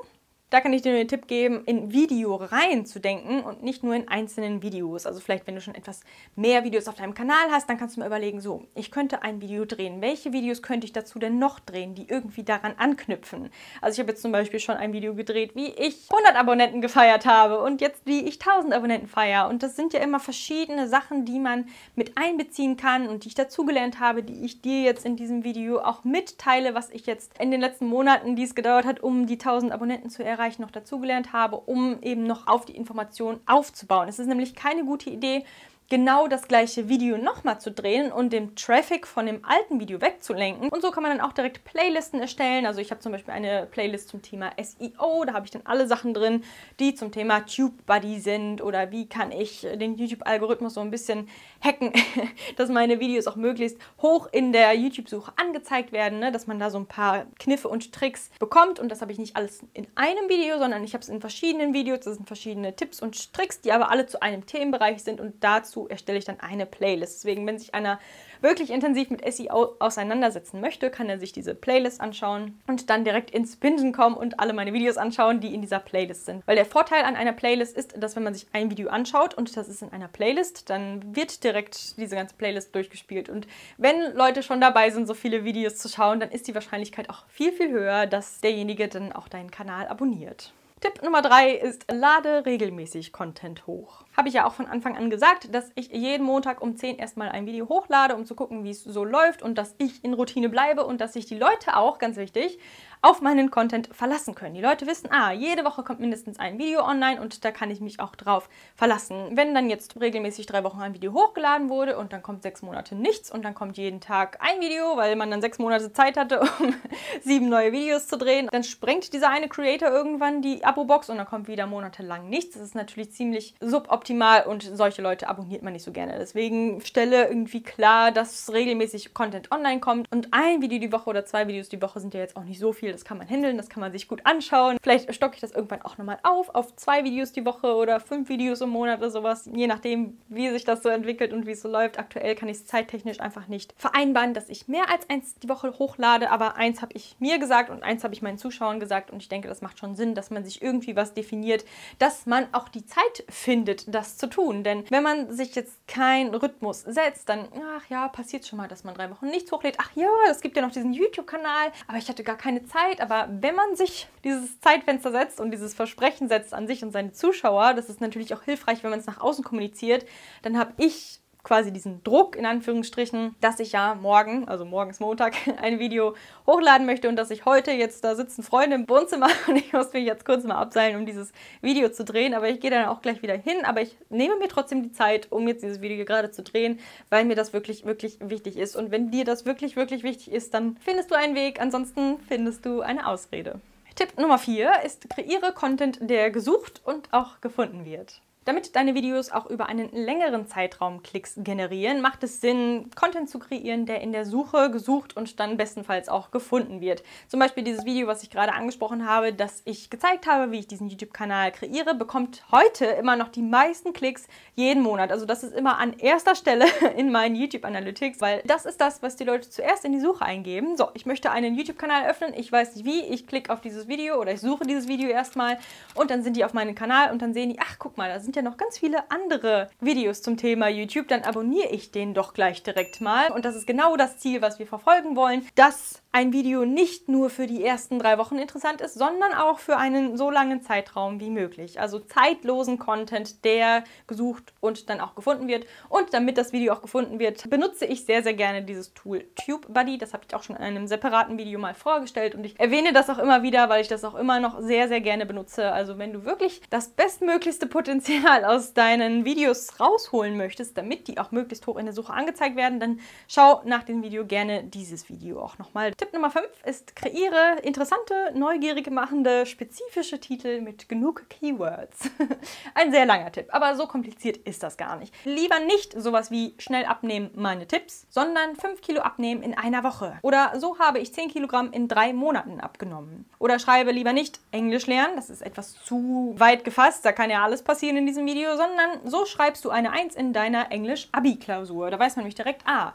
Da 0.52 0.62
kann 0.62 0.74
ich 0.74 0.84
dir 0.84 0.94
den 0.94 1.08
Tipp 1.08 1.28
geben, 1.28 1.64
in 1.66 1.92
Videoreihen 1.92 2.86
zu 2.86 3.00
denken 3.00 3.40
und 3.42 3.64
nicht 3.64 3.84
nur 3.84 3.96
in 3.96 4.08
einzelnen 4.08 4.62
Videos. 4.62 5.08
Also 5.08 5.20
vielleicht, 5.20 5.48
wenn 5.48 5.56
du 5.56 5.62
schon 5.62 5.74
etwas 5.74 6.02
mehr 6.36 6.64
Videos 6.64 6.88
auf 6.88 6.94
deinem 6.94 7.16
Kanal 7.16 7.50
hast, 7.50 7.68
dann 7.68 7.80
kannst 7.80 7.96
du 7.96 8.00
mal 8.00 8.06
überlegen, 8.06 8.40
so, 8.40 8.68
ich 8.76 8.92
könnte 8.92 9.24
ein 9.24 9.42
Video 9.42 9.66
drehen. 9.66 10.02
Welche 10.02 10.34
Videos 10.34 10.62
könnte 10.62 10.86
ich 10.86 10.94
dazu 10.94 11.18
denn 11.18 11.40
noch 11.40 11.60
drehen, 11.60 11.96
die 11.96 12.08
irgendwie 12.08 12.44
daran 12.44 12.76
anknüpfen? 12.78 13.50
Also 13.82 13.96
ich 13.96 14.00
habe 14.00 14.12
jetzt 14.12 14.22
zum 14.22 14.32
Beispiel 14.32 14.60
schon 14.60 14.76
ein 14.76 14.94
Video 14.94 15.16
gedreht, 15.16 15.56
wie 15.56 15.70
ich 15.70 16.08
100 16.12 16.36
Abonnenten 16.36 16.80
gefeiert 16.80 17.26
habe 17.26 17.60
und 17.62 17.82
jetzt 17.82 18.06
wie 18.06 18.20
ich 18.28 18.40
1000 18.40 18.76
Abonnenten 18.76 19.08
feiere. 19.08 19.50
Und 19.50 19.64
das 19.64 19.76
sind 19.76 19.94
ja 19.94 20.00
immer 20.00 20.20
verschiedene 20.20 20.88
Sachen, 20.88 21.26
die 21.26 21.40
man 21.40 21.66
mit 21.96 22.20
einbeziehen 22.20 22.78
kann 22.78 23.08
und 23.08 23.24
die 23.24 23.30
ich 23.30 23.36
dazugelernt 23.36 24.00
habe, 24.00 24.22
die 24.22 24.46
ich 24.46 24.62
dir 24.62 24.84
jetzt 24.84 25.08
in 25.08 25.16
diesem 25.16 25.44
Video 25.44 25.80
auch 25.80 26.04
mitteile, 26.04 26.76
was 26.76 26.92
ich 26.92 27.08
jetzt 27.08 27.32
in 27.40 27.50
den 27.50 27.62
letzten 27.62 27.88
Monaten, 27.88 28.36
die 28.36 28.44
es 28.44 28.54
gedauert 28.54 28.86
hat, 28.86 29.02
um 29.02 29.26
die 29.26 29.40
1000 29.40 29.72
Abonnenten 29.72 30.12
zu 30.12 30.24
erreichen 30.24 30.35
Bereich 30.36 30.60
noch 30.60 30.72
dazugelernt 30.72 31.34
habe, 31.34 31.58
um 31.58 32.02
eben 32.02 32.24
noch 32.24 32.48
auf 32.48 32.66
die 32.66 32.76
Information 32.76 33.40
aufzubauen. 33.46 34.08
Es 34.08 34.20
ist 34.20 34.28
nämlich 34.28 34.54
keine 34.56 34.84
gute 34.84 35.10
Idee, 35.10 35.46
genau 35.90 36.28
das 36.28 36.48
gleiche 36.48 36.90
Video 36.90 37.18
nochmal 37.18 37.60
zu 37.60 37.72
drehen 37.72 38.12
und 38.12 38.34
den 38.34 38.56
Traffic 38.56 39.06
von 39.06 39.26
dem 39.26 39.46
alten 39.46 39.80
Video 39.80 40.02
wegzulenken. 40.02 40.70
Und 40.70 40.82
so 40.82 40.92
kann 40.92 41.04
man 41.04 41.16
dann 41.16 41.26
auch 41.26 41.34
direkt 41.34 41.64
Playlisten 41.64 42.20
erstellen. 42.20 42.66
Also 42.66 42.82
ich 42.82 42.92
habe 42.92 43.02
zum 43.02 43.12
Beispiel 43.12 43.34
eine 43.34 43.68
Playlist 43.70 44.10
zum 44.10 44.22
Thema 44.22 44.52
SEO, 44.62 45.26
da 45.26 45.34
habe 45.34 45.46
ich 45.46 45.52
dann 45.52 45.62
alle 45.66 45.88
Sachen 45.88 46.14
drin, 46.14 46.44
die 46.80 46.96
zum 46.96 47.12
Thema 47.12 47.42
TubeBuddy 47.42 48.20
sind 48.20 48.62
oder 48.62 48.92
wie 48.92 49.08
kann 49.08 49.32
ich 49.32 49.62
den 49.62 49.96
YouTube-Algorithmus 49.96 50.74
so 50.74 50.82
ein 50.82 50.92
bisschen 50.92 51.30
hacken, 51.64 51.94
dass 52.58 52.70
meine 52.70 53.00
Videos 53.00 53.28
auch 53.28 53.36
möglichst 53.36 53.78
hoch 54.02 54.28
in 54.32 54.52
der 54.52 54.74
YouTube-Suche 54.74 55.34
angezeigt 55.36 55.92
werden, 55.92 56.20
ne? 56.20 56.32
dass 56.32 56.48
man 56.48 56.60
da 56.60 56.70
so 56.70 56.80
ein 56.80 56.88
paar 56.88 57.26
Kniffe 57.40 57.70
und 57.70 57.92
Tricks 57.92 58.32
bekommt. 58.40 58.80
Und 58.80 58.90
das 58.90 59.02
habe 59.02 59.12
ich 59.12 59.20
nicht 59.20 59.36
alles 59.36 59.62
in 59.74 59.88
einem 59.96 60.30
Video, 60.30 60.58
sondern 60.58 60.84
ich 60.84 60.94
habe 60.94 61.04
es 61.04 61.10
in 61.10 61.22
verschiedenen 61.22 61.74
Videos. 61.74 62.00
Das 62.02 62.16
sind 62.16 62.28
verschiedene 62.28 62.76
Tipps 62.76 63.02
und 63.02 63.34
Tricks, 63.34 63.62
die 63.62 63.72
aber 63.72 63.92
alle 63.92 64.08
zu 64.08 64.22
einem 64.22 64.46
Themenbereich 64.46 65.04
sind 65.04 65.22
und 65.22 65.44
dazu 65.44 65.75
dazu 65.76 65.88
erstelle 65.90 66.18
ich 66.18 66.26
dann 66.26 66.40
eine 66.40 66.66
Playlist. 66.66 67.20
Deswegen, 67.20 67.46
wenn 67.46 67.60
sich 67.60 67.74
einer 67.74 68.00
wirklich 68.42 68.70
intensiv 68.70 69.10
mit 69.10 69.22
SEO 69.34 69.76
auseinandersetzen 69.80 70.62
möchte, 70.62 70.90
kann 70.90 71.10
er 71.10 71.20
sich 71.20 71.32
diese 71.32 71.56
Playlist 71.56 72.02
anschauen 72.02 72.60
und 72.68 72.90
dann 72.90 73.04
direkt 73.04 73.32
ins 73.32 73.56
Bingen 73.56 73.92
kommen 73.92 74.16
und 74.16 74.40
alle 74.40 74.54
meine 74.54 74.74
Videos 74.74 74.98
anschauen, 74.98 75.40
die 75.40 75.54
in 75.54 75.62
dieser 75.62 75.80
Playlist 75.80 76.26
sind. 76.26 76.46
Weil 76.46 76.56
der 76.56 76.66
Vorteil 76.66 77.04
an 77.04 77.16
einer 77.16 77.34
Playlist 77.34 77.76
ist, 77.76 78.02
dass 78.02 78.16
wenn 78.16 78.24
man 78.24 78.34
sich 78.34 78.48
ein 78.54 78.70
Video 78.70 78.90
anschaut 78.90 79.34
und 79.34 79.56
das 79.56 79.68
ist 79.68 79.82
in 79.82 79.92
einer 79.92 80.08
Playlist, 80.08 80.70
dann 80.70 81.16
wird 81.16 81.44
direkt 81.44 81.98
diese 81.98 82.16
ganze 82.16 82.36
Playlist 82.36 82.74
durchgespielt. 82.76 83.30
Und 83.30 83.48
wenn 83.78 84.16
Leute 84.16 84.44
schon 84.44 84.62
dabei 84.62 84.90
sind, 84.90 85.08
so 85.08 85.14
viele 85.14 85.44
Videos 85.44 85.78
zu 85.78 85.90
schauen, 85.90 86.20
dann 86.20 86.32
ist 86.32 86.48
die 86.48 86.56
Wahrscheinlichkeit 86.56 87.10
auch 87.10 87.26
viel, 87.28 87.52
viel 87.52 87.72
höher, 87.72 88.06
dass 88.06 88.42
derjenige 88.42 88.88
dann 88.88 89.12
auch 89.12 89.28
deinen 89.28 89.52
Kanal 89.52 89.88
abonniert. 89.88 90.54
Tipp 90.82 91.02
Nummer 91.02 91.22
drei 91.22 91.52
ist, 91.52 91.92
lade 91.92 92.46
regelmäßig 92.46 93.12
Content 93.12 93.66
hoch. 93.66 94.05
Habe 94.16 94.30
ich 94.30 94.36
ja 94.36 94.48
auch 94.48 94.54
von 94.54 94.66
Anfang 94.66 94.96
an 94.96 95.10
gesagt, 95.10 95.54
dass 95.54 95.72
ich 95.76 95.90
jeden 95.90 96.26
Montag 96.26 96.62
um 96.62 96.78
10 96.78 96.98
erstmal 96.98 97.30
ein 97.30 97.46
Video 97.46 97.68
hochlade, 97.68 98.16
um 98.16 98.26
zu 98.26 98.34
gucken, 98.34 98.64
wie 98.64 98.70
es 98.70 98.84
so 98.84 99.04
läuft 99.04 99.42
und 99.42 99.58
dass 99.58 99.76
ich 99.78 100.04
in 100.06 100.14
Routine 100.14 100.48
bleibe 100.48 100.86
und 100.86 101.02
dass 101.02 101.14
sich 101.14 101.26
die 101.26 101.38
Leute 101.38 101.76
auch, 101.76 101.98
ganz 101.98 102.16
wichtig, 102.16 102.58
auf 103.02 103.22
meinen 103.22 103.52
Content 103.52 103.90
verlassen 103.92 104.34
können. 104.34 104.56
Die 104.56 104.62
Leute 104.62 104.88
wissen, 104.88 105.12
ah, 105.12 105.32
jede 105.32 105.66
Woche 105.66 105.84
kommt 105.84 106.00
mindestens 106.00 106.40
ein 106.40 106.58
Video 106.58 106.84
online 106.84 107.22
und 107.22 107.44
da 107.44 107.52
kann 107.52 107.70
ich 107.70 107.82
mich 107.82 108.00
auch 108.00 108.16
drauf 108.16 108.50
verlassen. 108.76 109.32
Wenn 109.34 109.54
dann 109.54 109.70
jetzt 109.70 110.00
regelmäßig 110.00 110.46
drei 110.46 110.64
Wochen 110.64 110.82
ein 110.82 110.94
Video 110.94 111.14
hochgeladen 111.14 111.70
wurde 111.70 111.98
und 111.98 112.14
dann 112.14 112.24
kommt 112.24 112.42
sechs 112.42 112.62
Monate 112.62 112.96
nichts 112.96 113.30
und 113.30 113.44
dann 113.44 113.54
kommt 113.54 113.78
jeden 113.78 114.00
Tag 114.00 114.40
ein 114.40 114.62
Video, 114.62 114.96
weil 114.96 115.16
man 115.18 115.30
dann 115.30 115.42
sechs 115.42 115.60
Monate 115.60 115.92
Zeit 115.92 116.18
hatte, 116.18 116.40
um 116.60 116.74
sieben 117.22 117.50
neue 117.50 117.74
Videos 117.74 118.08
zu 118.08 118.18
drehen, 118.18 118.48
dann 118.52 118.64
sprengt 118.64 119.12
dieser 119.14 119.30
eine 119.30 119.50
Creator 119.50 119.90
irgendwann 119.90 120.42
die 120.42 120.64
Abo-Box 120.64 121.10
und 121.10 121.18
dann 121.18 121.28
kommt 121.28 121.48
wieder 121.48 121.68
monatelang 121.68 122.30
nichts. 122.30 122.56
Das 122.56 122.64
ist 122.64 122.76
natürlich 122.76 123.12
ziemlich 123.12 123.56
suboptimal 123.60 124.05
und 124.10 124.64
solche 124.64 125.02
Leute 125.02 125.28
abonniert 125.28 125.62
man 125.62 125.74
nicht 125.74 125.84
so 125.84 125.92
gerne. 125.92 126.18
Deswegen 126.18 126.82
stelle 126.82 127.28
irgendwie 127.28 127.62
klar, 127.62 128.12
dass 128.12 128.52
regelmäßig 128.52 129.14
Content 129.14 129.52
online 129.52 129.80
kommt 129.80 130.12
und 130.12 130.30
ein 130.32 130.62
Video 130.62 130.80
die 130.80 130.92
Woche 130.92 131.10
oder 131.10 131.26
zwei 131.26 131.48
Videos 131.48 131.70
die 131.70 131.82
Woche 131.82 132.00
sind 132.00 132.14
ja 132.14 132.20
jetzt 132.20 132.36
auch 132.36 132.44
nicht 132.44 132.60
so 132.60 132.74
viel 132.74 132.96
das 132.96 133.06
kann 133.06 133.18
man 133.18 133.30
handeln, 133.30 133.58
das 133.58 133.70
kann 133.70 133.82
man 133.82 133.92
sich 133.92 134.08
gut 134.08 134.22
anschauen. 134.26 134.78
Vielleicht 134.82 135.14
stocke 135.14 135.36
ich 135.36 135.42
das 135.42 135.52
irgendwann 135.52 135.82
auch 135.82 135.98
nochmal 135.98 136.18
auf, 136.24 136.54
auf 136.56 136.76
zwei 136.76 137.04
Videos 137.04 137.32
die 137.32 137.46
Woche 137.46 137.76
oder 137.76 138.00
fünf 138.00 138.30
Videos 138.30 138.62
im 138.62 138.70
Monat 138.70 139.00
oder 139.00 139.12
sowas, 139.12 139.50
je 139.54 139.68
nachdem, 139.68 140.18
wie 140.30 140.50
sich 140.50 140.64
das 140.64 140.82
so 140.82 140.90
entwickelt 140.90 141.34
und 141.34 141.46
wie 141.46 141.52
es 141.52 141.62
so 141.62 141.70
läuft. 141.70 142.00
Aktuell 142.00 142.36
kann 142.36 142.50
ich 142.50 142.58
es 142.58 142.66
zeittechnisch 142.66 143.20
einfach 143.20 143.48
nicht 143.48 143.74
vereinbaren, 143.78 144.34
dass 144.34 144.50
ich 144.50 144.68
mehr 144.68 144.90
als 144.90 145.10
eins 145.10 145.36
die 145.36 145.50
Woche 145.50 145.78
hochlade, 145.78 146.32
aber 146.32 146.56
eins 146.56 146.82
habe 146.82 146.94
ich 146.96 147.16
mir 147.20 147.38
gesagt 147.38 147.70
und 147.70 147.84
eins 147.84 148.04
habe 148.04 148.14
ich 148.14 148.22
meinen 148.22 148.38
Zuschauern 148.38 148.80
gesagt 148.80 149.12
und 149.12 149.22
ich 149.22 149.30
denke, 149.30 149.48
das 149.48 149.62
macht 149.62 149.80
schon 149.80 149.96
Sinn, 149.96 150.16
dass 150.16 150.30
man 150.30 150.46
sich 150.46 150.62
irgendwie 150.62 150.96
was 150.96 151.14
definiert, 151.14 151.66
dass 152.00 152.26
man 152.26 152.48
auch 152.54 152.70
die 152.70 152.86
Zeit 152.86 153.26
findet, 153.30 153.94
das 153.96 154.18
zu 154.18 154.28
tun. 154.28 154.64
Denn 154.64 154.84
wenn 154.90 155.04
man 155.04 155.32
sich 155.32 155.56
jetzt 155.56 155.88
keinen 155.88 156.36
Rhythmus 156.36 156.82
setzt, 156.82 157.30
dann, 157.30 157.48
ach 157.78 157.90
ja, 157.90 158.08
passiert 158.10 158.46
schon 158.46 158.58
mal, 158.58 158.68
dass 158.68 158.84
man 158.84 158.94
drei 158.94 159.10
Wochen 159.10 159.28
nichts 159.28 159.52
hochlädt. 159.52 159.78
Ach 159.80 159.92
ja, 159.96 160.10
es 160.30 160.42
gibt 160.42 160.56
ja 160.58 160.62
noch 160.62 160.72
diesen 160.72 160.94
YouTube-Kanal, 160.94 161.72
aber 161.88 161.98
ich 161.98 162.10
hatte 162.10 162.24
gar 162.24 162.38
keine 162.38 162.66
Zeit 162.66 163.06
aber 163.06 163.28
wenn 163.30 163.56
man 163.56 163.76
sich 163.76 164.08
dieses 164.24 164.60
Zeitfenster 164.60 165.12
setzt 165.12 165.40
und 165.40 165.52
dieses 165.52 165.74
Versprechen 165.74 166.28
setzt 166.28 166.54
an 166.54 166.68
sich 166.68 166.84
und 166.84 166.92
seine 166.92 167.12
Zuschauer, 167.12 167.74
das 167.74 167.90
ist 167.90 168.02
natürlich 168.02 168.34
auch 168.34 168.42
hilfreich, 168.42 168.84
wenn 168.84 168.90
man 168.90 169.00
es 169.00 169.06
nach 169.06 169.22
außen 169.22 169.44
kommuniziert, 169.44 170.06
dann 170.42 170.58
habe 170.58 170.74
ich 170.78 171.22
quasi 171.46 171.72
diesen 171.72 172.04
Druck 172.04 172.36
in 172.36 172.46
Anführungsstrichen, 172.46 173.36
dass 173.40 173.60
ich 173.60 173.72
ja 173.72 173.96
morgen, 173.96 174.50
also 174.50 174.66
morgen 174.66 174.90
ist 174.90 175.00
Montag, 175.00 175.36
ein 175.62 175.80
Video 175.80 176.16
hochladen 176.46 176.86
möchte 176.86 177.08
und 177.08 177.16
dass 177.16 177.32
ich 177.32 177.46
heute 177.46 177.72
jetzt 177.72 178.04
da 178.04 178.16
sitzen 178.16 178.44
Freunde 178.44 178.76
im 178.76 178.90
Wohnzimmer 178.90 179.30
und 179.48 179.56
ich 179.56 179.72
muss 179.72 179.94
mich 179.94 180.06
jetzt 180.06 180.26
kurz 180.26 180.44
mal 180.44 180.56
abseilen, 180.56 180.98
um 180.98 181.06
dieses 181.06 181.32
Video 181.62 181.90
zu 181.90 182.04
drehen, 182.04 182.34
aber 182.34 182.50
ich 182.50 182.60
gehe 182.60 182.72
dann 182.72 182.88
auch 182.88 183.02
gleich 183.02 183.22
wieder 183.22 183.36
hin, 183.38 183.64
aber 183.64 183.82
ich 183.82 183.96
nehme 184.10 184.36
mir 184.38 184.50
trotzdem 184.50 184.84
die 184.84 184.92
Zeit, 184.92 185.32
um 185.32 185.48
jetzt 185.48 185.64
dieses 185.64 185.82
Video 185.82 186.04
gerade 186.04 186.32
zu 186.32 186.44
drehen, 186.44 186.80
weil 187.10 187.24
mir 187.26 187.36
das 187.36 187.54
wirklich, 187.54 187.86
wirklich 187.86 188.18
wichtig 188.20 188.58
ist 188.58 188.76
und 188.76 188.92
wenn 188.92 189.12
dir 189.12 189.24
das 189.24 189.46
wirklich, 189.46 189.76
wirklich 189.76 190.04
wichtig 190.04 190.32
ist, 190.32 190.54
dann 190.54 190.76
findest 190.80 191.12
du 191.12 191.16
einen 191.16 191.36
Weg, 191.36 191.62
ansonsten 191.62 192.18
findest 192.28 192.66
du 192.66 192.82
eine 192.82 193.08
Ausrede. 193.08 193.62
Tipp 193.96 194.18
Nummer 194.20 194.40
4 194.40 194.82
ist, 194.84 195.10
kreiere 195.10 195.54
Content, 195.54 196.00
der 196.02 196.32
gesucht 196.32 196.82
und 196.84 197.14
auch 197.14 197.40
gefunden 197.40 197.86
wird. 197.86 198.20
Damit 198.46 198.76
deine 198.76 198.94
Videos 198.94 199.32
auch 199.32 199.48
über 199.48 199.66
einen 199.66 199.92
längeren 199.92 200.46
Zeitraum 200.46 201.02
Klicks 201.02 201.34
generieren, 201.36 202.00
macht 202.00 202.24
es 202.24 202.42
Sinn, 202.42 202.92
Content 202.96 203.28
zu 203.28 203.40
kreieren, 203.40 203.88
der 203.88 204.02
in 204.02 204.12
der 204.12 204.24
Suche 204.24 204.70
gesucht 204.70 205.18
und 205.18 205.40
dann 205.40 205.58
bestenfalls 205.58 206.10
auch 206.10 206.30
gefunden 206.30 206.80
wird. 206.80 207.02
Zum 207.28 207.40
Beispiel 207.40 207.64
dieses 207.64 207.86
Video, 207.86 208.06
was 208.06 208.22
ich 208.22 208.30
gerade 208.30 208.54
angesprochen 208.54 209.10
habe, 209.10 209.34
das 209.34 209.64
ich 209.66 209.90
gezeigt 209.90 210.28
habe, 210.28 210.52
wie 210.52 210.60
ich 210.60 210.68
diesen 210.68 210.90
YouTube-Kanal 210.90 211.54
kreiere, 211.54 211.96
bekommt 211.96 212.44
heute 212.52 212.86
immer 212.86 213.16
noch 213.16 213.30
die 213.30 213.42
meisten 213.42 213.94
Klicks 213.94 214.28
jeden 214.54 214.84
Monat. 214.84 215.12
Also 215.12 215.26
das 215.26 215.44
ist 215.44 215.56
immer 215.56 215.80
an 215.80 215.94
erster 215.94 216.36
Stelle 216.36 216.66
in 216.98 217.12
meinen 217.12 217.36
YouTube 217.36 217.66
Analytics, 217.66 218.22
weil 218.22 218.44
das 218.46 218.68
ist 218.68 218.80
das, 218.80 219.02
was 219.02 219.16
die 219.16 219.24
Leute 219.24 219.50
zuerst 219.50 219.86
in 219.86 219.92
die 219.92 220.00
Suche 220.00 220.24
eingeben. 220.24 220.78
So, 220.78 220.90
ich 220.94 221.08
möchte 221.08 221.32
einen 221.32 221.56
YouTube-Kanal 221.56 222.06
öffnen, 222.08 222.36
ich 222.36 222.52
weiß 222.52 222.76
nicht 222.76 222.86
wie, 222.86 223.02
ich 223.06 223.26
klicke 223.26 223.52
auf 223.52 223.62
dieses 223.62 223.88
Video 223.88 224.22
oder 224.22 224.34
ich 224.34 224.42
suche 224.42 224.68
dieses 224.68 224.88
Video 224.88 225.10
erstmal 225.10 225.58
und 225.96 226.12
dann 226.12 226.22
sind 226.22 226.38
die 226.38 226.46
auf 226.46 226.54
meinem 226.54 226.76
Kanal 226.76 227.12
und 227.12 227.24
dann 227.24 227.34
sehen 227.34 227.50
die, 227.50 227.58
ach 227.60 227.78
guck 227.80 227.98
mal, 227.98 228.08
da 228.08 228.20
sind 228.20 228.35
ja 228.36 228.42
noch 228.42 228.58
ganz 228.58 228.78
viele 228.78 229.10
andere 229.12 229.70
Videos 229.80 230.22
zum 230.22 230.38
Thema 230.38 230.68
YouTube, 230.68 231.08
dann 231.08 231.24
abonniere 231.24 231.70
ich 231.70 231.92
den 231.92 232.14
doch 232.14 232.34
gleich 232.34 232.64
direkt 232.64 233.02
mal. 233.02 233.32
Und 233.32 233.46
das 233.46 233.56
ist 233.56 233.68
genau 233.68 233.98
das 233.98 234.18
Ziel, 234.18 234.42
was 234.42 234.60
wir 234.60 234.68
verfolgen 234.68 235.16
wollen, 235.16 235.48
dass 235.56 236.02
ein 236.16 236.32
Video 236.32 236.64
nicht 236.64 237.10
nur 237.10 237.30
für 237.30 237.46
die 237.46 237.62
ersten 237.62 238.00
drei 238.00 238.18
Wochen 238.18 238.38
interessant 238.38 238.80
ist, 238.80 238.94
sondern 238.94 239.34
auch 239.34 239.60
für 239.60 239.76
einen 239.76 240.16
so 240.16 240.32
langen 240.32 240.62
Zeitraum 240.62 241.20
wie 241.20 241.30
möglich. 241.30 241.82
Also 241.82 242.00
zeitlosen 242.00 242.80
Content, 242.80 243.44
der 243.44 243.84
gesucht 244.08 244.54
und 244.62 244.90
dann 244.90 245.02
auch 245.02 245.16
gefunden 245.16 245.50
wird. 245.50 245.66
Und 245.90 246.14
damit 246.14 246.38
das 246.38 246.54
Video 246.54 246.72
auch 246.72 246.82
gefunden 246.82 247.20
wird, 247.20 247.50
benutze 247.50 247.84
ich 247.84 248.06
sehr, 248.06 248.24
sehr 248.24 248.34
gerne 248.34 248.64
dieses 248.64 248.94
Tool 248.94 249.26
TubeBuddy. 249.36 249.98
Das 249.98 250.14
habe 250.14 250.24
ich 250.26 250.34
auch 250.34 250.44
schon 250.44 250.56
in 250.56 250.62
einem 250.62 250.88
separaten 250.88 251.38
Video 251.38 251.60
mal 251.60 251.74
vorgestellt 251.74 252.34
und 252.34 252.46
ich 252.46 252.58
erwähne 252.62 252.94
das 252.94 253.10
auch 253.10 253.20
immer 253.20 253.44
wieder, 253.44 253.68
weil 253.68 253.82
ich 253.82 253.90
das 253.90 254.06
auch 254.06 254.16
immer 254.16 254.40
noch 254.40 254.62
sehr, 254.62 254.88
sehr 254.88 255.02
gerne 255.02 255.26
benutze. 255.26 255.74
Also 255.74 255.98
wenn 255.98 256.14
du 256.14 256.24
wirklich 256.24 256.62
das 256.70 256.88
bestmöglichste 256.88 257.68
Potenzial 257.68 258.46
aus 258.46 258.74
deinen 258.74 259.26
Videos 259.26 259.82
rausholen 259.82 260.38
möchtest, 260.38 260.78
damit 260.78 261.10
die 261.10 261.18
auch 261.18 261.32
möglichst 261.32 261.68
hoch 261.68 261.76
in 261.76 261.88
der 261.88 261.94
Suche 261.94 262.14
angezeigt 262.14 262.56
werden, 262.56 262.80
dann 262.80 263.02
schau 263.28 263.62
nach 263.66 263.84
dem 263.84 264.02
Video 264.02 264.26
gerne 264.26 264.64
dieses 264.64 265.10
Video 265.10 265.42
auch 265.42 265.58
nochmal. 265.58 265.92
Tipp 266.06 266.14
Nummer 266.14 266.30
5 266.30 266.46
ist, 266.66 266.96
kreiere 266.96 267.58
interessante, 267.64 268.32
neugierige 268.36 268.92
machende, 268.92 269.48
spezifische 269.48 270.20
Titel 270.20 270.62
mit 270.62 270.88
genug 270.88 271.28
Keywords. 271.30 272.12
Ein 272.76 272.92
sehr 272.92 273.08
langer 273.08 273.32
Tipp, 273.32 273.48
aber 273.50 273.76
so 273.76 273.88
kompliziert 273.88 274.38
ist 274.38 274.62
das 274.62 274.78
gar 274.78 274.98
nicht. 274.98 275.12
Lieber 275.26 275.60
nicht 275.60 276.00
sowas 276.00 276.30
wie 276.30 276.54
schnell 276.60 276.86
abnehmen, 276.86 277.32
meine 277.34 277.68
Tipps, 277.68 278.06
sondern 278.12 278.56
5 278.56 278.82
Kilo 278.82 279.02
abnehmen 279.02 279.42
in 279.42 279.58
einer 279.58 279.84
Woche. 279.84 280.20
Oder 280.22 280.54
so 280.60 280.78
habe 280.78 281.00
ich 281.00 281.12
10 281.12 281.30
Kilogramm 281.30 281.72
in 281.72 281.88
drei 281.88 282.14
Monaten 282.14 282.60
abgenommen. 282.60 283.28
Oder 283.40 283.58
schreibe 283.58 283.92
lieber 283.92 284.14
nicht 284.14 284.40
Englisch 284.52 284.86
lernen, 284.86 285.16
das 285.16 285.32
ist 285.32 285.42
etwas 285.42 285.74
zu 285.86 286.36
weit 286.38 286.64
gefasst, 286.64 287.04
da 287.04 287.14
kann 287.14 287.32
ja 287.32 287.44
alles 287.44 287.64
passieren 287.64 287.98
in 287.98 288.06
diesem 288.06 288.28
Video, 288.28 288.52
sondern 288.52 289.00
so 289.06 289.26
schreibst 289.26 289.66
du 289.66 289.72
eine 289.72 289.92
1 289.92 290.14
in 290.14 290.34
deiner 290.34 290.72
Englisch-Abi-Klausur. 290.72 291.90
Da 291.90 291.98
weiß 291.98 292.16
man 292.16 292.26
nämlich 292.26 292.36
direkt, 292.36 292.62
ah, 292.66 292.94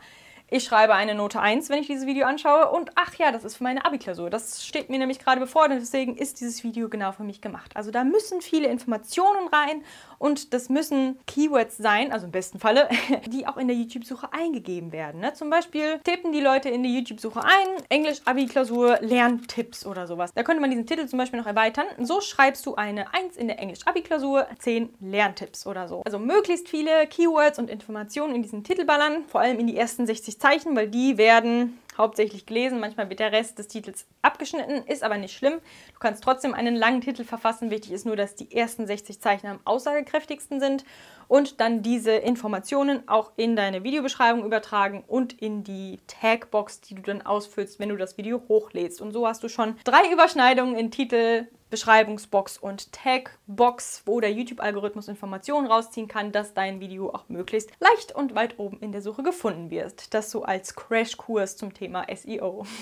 ich 0.50 0.64
schreibe 0.64 0.94
eine 0.94 1.14
Note 1.14 1.40
1, 1.40 1.70
wenn 1.70 1.78
ich 1.78 1.86
dieses 1.86 2.06
Video 2.06 2.26
anschaue 2.26 2.70
und 2.70 2.90
ach 2.96 3.14
ja, 3.14 3.30
das 3.30 3.44
ist 3.44 3.56
für 3.56 3.62
meine 3.62 3.84
Abi-Klausur. 3.84 4.30
Das 4.30 4.66
steht 4.66 4.90
mir 4.90 4.98
nämlich 4.98 5.20
gerade 5.20 5.40
bevor, 5.40 5.68
deswegen 5.68 6.16
ist 6.16 6.40
dieses 6.40 6.64
Video 6.64 6.88
genau 6.88 7.12
für 7.12 7.22
mich 7.22 7.40
gemacht. 7.40 7.70
Also 7.76 7.92
da 7.92 8.02
müssen 8.02 8.40
viele 8.40 8.66
Informationen 8.66 9.46
rein 9.48 9.84
und 10.18 10.52
das 10.52 10.68
müssen 10.68 11.20
Keywords 11.26 11.76
sein, 11.76 12.12
also 12.12 12.26
im 12.26 12.32
besten 12.32 12.58
Falle, 12.58 12.88
die 13.26 13.46
auch 13.46 13.56
in 13.58 13.68
der 13.68 13.76
YouTube-Suche 13.76 14.32
eingegeben 14.32 14.90
werden. 14.90 15.20
Ne? 15.20 15.32
Zum 15.34 15.50
Beispiel 15.50 16.00
tippen 16.00 16.32
die 16.32 16.40
Leute 16.40 16.68
in 16.68 16.82
die 16.82 16.98
YouTube-Suche 16.98 17.42
ein, 17.44 17.84
Englisch, 17.88 18.18
Abi-Klausur, 18.24 18.98
Lerntipps 19.00 19.86
oder 19.86 20.08
sowas. 20.08 20.32
Da 20.34 20.42
könnte 20.42 20.60
man 20.60 20.70
diesen 20.70 20.86
Titel 20.86 21.06
zum 21.06 21.18
Beispiel 21.18 21.38
noch 21.38 21.46
erweitern. 21.46 21.86
So 22.00 22.20
schreibst 22.20 22.66
du 22.66 22.74
eine 22.74 23.14
1 23.14 23.36
in 23.36 23.46
der 23.46 23.60
Englisch-Abi-Klausur, 23.60 24.48
10 24.58 24.94
Lerntipps 25.00 25.64
oder 25.64 25.86
so. 25.86 26.02
Also 26.04 26.18
möglichst 26.18 26.68
viele 26.68 27.06
Keywords 27.06 27.60
und 27.60 27.70
Informationen 27.70 28.34
in 28.34 28.42
diesen 28.42 28.64
Titel 28.64 28.84
ballern, 28.84 29.24
vor 29.28 29.40
allem 29.40 29.60
in 29.60 29.68
die 29.68 29.76
ersten 29.76 30.06
60 30.06 30.39
Zeichen, 30.40 30.74
weil 30.74 30.88
die 30.88 31.18
werden 31.18 31.78
hauptsächlich 31.96 32.46
gelesen. 32.46 32.80
Manchmal 32.80 33.08
wird 33.10 33.20
der 33.20 33.32
Rest 33.32 33.58
des 33.58 33.68
Titels 33.68 34.06
abgeschnitten, 34.22 34.86
ist 34.86 35.02
aber 35.02 35.18
nicht 35.18 35.36
schlimm. 35.36 35.54
Du 35.92 35.98
kannst 35.98 36.24
trotzdem 36.24 36.54
einen 36.54 36.74
langen 36.74 37.00
Titel 37.00 37.24
verfassen. 37.24 37.70
Wichtig 37.70 37.92
ist 37.92 38.06
nur, 38.06 38.16
dass 38.16 38.34
die 38.34 38.50
ersten 38.50 38.86
60 38.86 39.20
Zeichen 39.20 39.46
am 39.46 39.60
aussagekräftigsten 39.64 40.60
sind 40.60 40.84
und 41.28 41.60
dann 41.60 41.82
diese 41.82 42.12
Informationen 42.12 43.06
auch 43.08 43.32
in 43.36 43.54
deine 43.54 43.84
Videobeschreibung 43.84 44.44
übertragen 44.44 45.04
und 45.06 45.34
in 45.34 45.62
die 45.62 46.00
Tagbox, 46.06 46.80
die 46.80 46.94
du 46.94 47.02
dann 47.02 47.22
ausfüllst, 47.22 47.78
wenn 47.78 47.90
du 47.90 47.96
das 47.96 48.16
Video 48.16 48.42
hochlädst. 48.48 49.00
Und 49.00 49.12
so 49.12 49.26
hast 49.26 49.42
du 49.42 49.48
schon 49.48 49.76
drei 49.84 50.10
Überschneidungen 50.10 50.76
in 50.76 50.90
Titel, 50.90 51.46
Beschreibungsbox 51.70 52.58
und 52.58 52.92
Tagbox, 52.92 54.02
wo 54.04 54.20
der 54.20 54.32
YouTube-Algorithmus 54.32 55.08
Informationen 55.08 55.66
rausziehen 55.66 56.08
kann, 56.08 56.32
dass 56.32 56.52
dein 56.52 56.80
Video 56.80 57.10
auch 57.10 57.28
möglichst 57.28 57.70
leicht 57.80 58.12
und 58.12 58.34
weit 58.34 58.58
oben 58.58 58.80
in 58.80 58.92
der 58.92 59.02
Suche 59.02 59.22
gefunden 59.22 59.70
wird. 59.70 60.12
Das 60.12 60.30
so 60.30 60.42
als 60.42 60.74
Crashkurs 60.74 61.56
zum 61.56 61.72
Thema 61.72 62.06
SEO. 62.14 62.66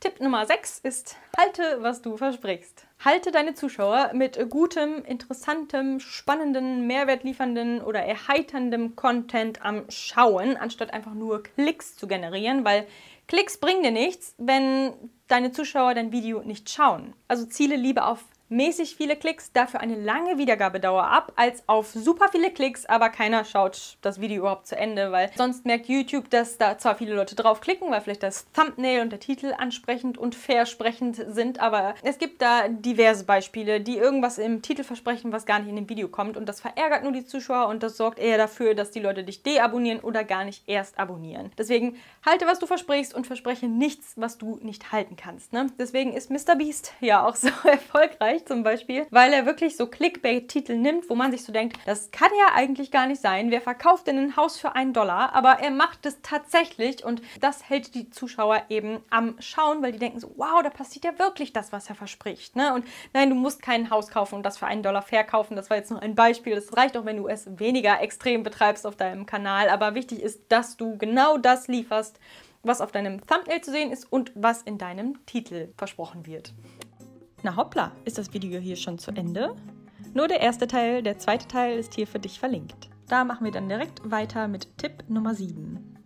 Tipp 0.00 0.18
Nummer 0.18 0.46
6 0.46 0.78
ist, 0.78 1.18
halte, 1.36 1.62
was 1.80 2.00
du 2.00 2.16
versprichst. 2.16 2.86
Halte 3.04 3.32
deine 3.32 3.52
Zuschauer 3.52 4.12
mit 4.14 4.48
gutem, 4.48 5.04
interessantem, 5.04 6.00
spannenden, 6.00 6.86
mehrwertliefernden 6.86 7.82
oder 7.82 8.00
erheiterndem 8.00 8.96
Content 8.96 9.62
am 9.62 9.84
Schauen, 9.90 10.56
anstatt 10.56 10.94
einfach 10.94 11.12
nur 11.12 11.42
Klicks 11.42 11.96
zu 11.96 12.06
generieren, 12.06 12.64
weil 12.64 12.86
Klicks 13.30 13.58
bringen 13.58 13.84
dir 13.84 13.92
nichts, 13.92 14.34
wenn 14.38 14.92
deine 15.28 15.52
Zuschauer 15.52 15.94
dein 15.94 16.10
Video 16.10 16.42
nicht 16.42 16.68
schauen. 16.68 17.14
Also 17.28 17.46
ziele 17.46 17.76
lieber 17.76 18.08
auf 18.08 18.24
mäßig 18.50 18.96
viele 18.96 19.16
Klicks, 19.16 19.52
dafür 19.52 19.80
eine 19.80 19.96
lange 19.96 20.36
Wiedergabedauer 20.36 21.04
ab, 21.04 21.32
als 21.36 21.62
auf 21.68 21.92
super 21.92 22.26
viele 22.30 22.50
Klicks, 22.50 22.84
aber 22.84 23.08
keiner 23.08 23.44
schaut 23.44 23.96
das 24.02 24.20
Video 24.20 24.40
überhaupt 24.40 24.66
zu 24.66 24.76
Ende, 24.76 25.12
weil 25.12 25.30
sonst 25.36 25.64
merkt 25.64 25.86
YouTube, 25.86 26.28
dass 26.30 26.58
da 26.58 26.76
zwar 26.76 26.96
viele 26.96 27.14
Leute 27.14 27.36
draufklicken, 27.36 27.90
weil 27.90 28.00
vielleicht 28.00 28.22
das 28.22 28.50
Thumbnail 28.52 29.02
und 29.02 29.10
der 29.10 29.20
Titel 29.20 29.54
ansprechend 29.56 30.18
und 30.18 30.34
versprechend 30.34 31.24
sind, 31.28 31.60
aber 31.60 31.94
es 32.02 32.18
gibt 32.18 32.42
da 32.42 32.68
diverse 32.68 33.24
Beispiele, 33.24 33.80
die 33.80 33.96
irgendwas 33.96 34.38
im 34.38 34.62
Titel 34.62 34.82
versprechen, 34.82 35.32
was 35.32 35.46
gar 35.46 35.60
nicht 35.60 35.68
in 35.68 35.76
dem 35.76 35.88
Video 35.88 36.08
kommt 36.08 36.36
und 36.36 36.46
das 36.46 36.60
verärgert 36.60 37.04
nur 37.04 37.12
die 37.12 37.24
Zuschauer 37.24 37.68
und 37.68 37.82
das 37.82 37.96
sorgt 37.96 38.18
eher 38.18 38.36
dafür, 38.36 38.74
dass 38.74 38.90
die 38.90 39.00
Leute 39.00 39.22
dich 39.22 39.42
deabonnieren 39.44 40.00
oder 40.00 40.24
gar 40.24 40.44
nicht 40.44 40.64
erst 40.66 40.98
abonnieren. 40.98 41.52
Deswegen 41.56 41.96
halte, 42.26 42.46
was 42.46 42.58
du 42.58 42.66
versprichst 42.66 43.14
und 43.14 43.28
verspreche 43.28 43.68
nichts, 43.68 44.14
was 44.16 44.38
du 44.38 44.58
nicht 44.62 44.90
halten 44.90 45.16
kannst. 45.16 45.52
Ne? 45.52 45.68
Deswegen 45.78 46.12
ist 46.12 46.30
MrBeast 46.30 46.92
ja 47.00 47.24
auch 47.24 47.36
so 47.36 47.48
erfolgreich 47.64 48.39
zum 48.46 48.62
Beispiel, 48.62 49.06
weil 49.10 49.32
er 49.32 49.46
wirklich 49.46 49.76
so 49.76 49.86
Clickbait-Titel 49.86 50.76
nimmt, 50.76 51.08
wo 51.10 51.14
man 51.14 51.30
sich 51.30 51.44
so 51.44 51.52
denkt, 51.52 51.78
das 51.86 52.10
kann 52.10 52.30
ja 52.38 52.54
eigentlich 52.54 52.90
gar 52.90 53.06
nicht 53.06 53.20
sein. 53.20 53.50
Wer 53.50 53.60
verkauft 53.60 54.06
denn 54.06 54.18
ein 54.18 54.36
Haus 54.36 54.58
für 54.58 54.74
einen 54.74 54.92
Dollar? 54.92 55.34
Aber 55.34 55.60
er 55.60 55.70
macht 55.70 56.06
es 56.06 56.20
tatsächlich 56.22 57.04
und 57.04 57.22
das 57.40 57.68
hält 57.68 57.94
die 57.94 58.10
Zuschauer 58.10 58.62
eben 58.68 59.00
am 59.10 59.36
Schauen, 59.40 59.82
weil 59.82 59.92
die 59.92 59.98
denken 59.98 60.20
so, 60.20 60.32
wow, 60.36 60.62
da 60.62 60.70
passiert 60.70 61.04
ja 61.04 61.18
wirklich 61.18 61.52
das, 61.52 61.72
was 61.72 61.88
er 61.88 61.94
verspricht. 61.94 62.56
Ne? 62.56 62.72
Und 62.74 62.84
nein, 63.12 63.30
du 63.30 63.36
musst 63.36 63.62
kein 63.62 63.90
Haus 63.90 64.08
kaufen 64.08 64.36
und 64.36 64.42
das 64.44 64.58
für 64.58 64.66
einen 64.66 64.82
Dollar 64.82 65.02
verkaufen. 65.02 65.56
Das 65.56 65.70
war 65.70 65.76
jetzt 65.76 65.90
nur 65.90 66.02
ein 66.02 66.14
Beispiel. 66.14 66.54
Das 66.54 66.76
reicht 66.76 66.96
auch, 66.96 67.04
wenn 67.04 67.16
du 67.16 67.28
es 67.28 67.58
weniger 67.58 68.00
extrem 68.00 68.42
betreibst 68.42 68.86
auf 68.86 68.96
deinem 68.96 69.26
Kanal. 69.26 69.68
Aber 69.68 69.94
wichtig 69.94 70.22
ist, 70.22 70.40
dass 70.48 70.76
du 70.76 70.96
genau 70.98 71.38
das 71.38 71.68
lieferst, 71.68 72.18
was 72.62 72.80
auf 72.80 72.92
deinem 72.92 73.26
Thumbnail 73.26 73.60
zu 73.60 73.70
sehen 73.70 73.90
ist 73.90 74.10
und 74.10 74.32
was 74.34 74.62
in 74.62 74.78
deinem 74.78 75.24
Titel 75.26 75.72
versprochen 75.76 76.26
wird. 76.26 76.52
Na 77.42 77.56
hoppla, 77.56 77.92
ist 78.04 78.18
das 78.18 78.34
Video 78.34 78.60
hier 78.60 78.76
schon 78.76 78.98
zu 78.98 79.12
Ende? 79.12 79.56
Nur 80.12 80.28
der 80.28 80.40
erste 80.40 80.66
Teil, 80.66 81.02
der 81.02 81.18
zweite 81.18 81.48
Teil 81.48 81.78
ist 81.78 81.94
hier 81.94 82.06
für 82.06 82.18
dich 82.18 82.38
verlinkt. 82.38 82.90
Da 83.08 83.24
machen 83.24 83.44
wir 83.44 83.52
dann 83.52 83.68
direkt 83.68 84.10
weiter 84.10 84.46
mit 84.46 84.76
Tipp 84.76 85.04
Nummer 85.08 85.34
7. 85.34 85.99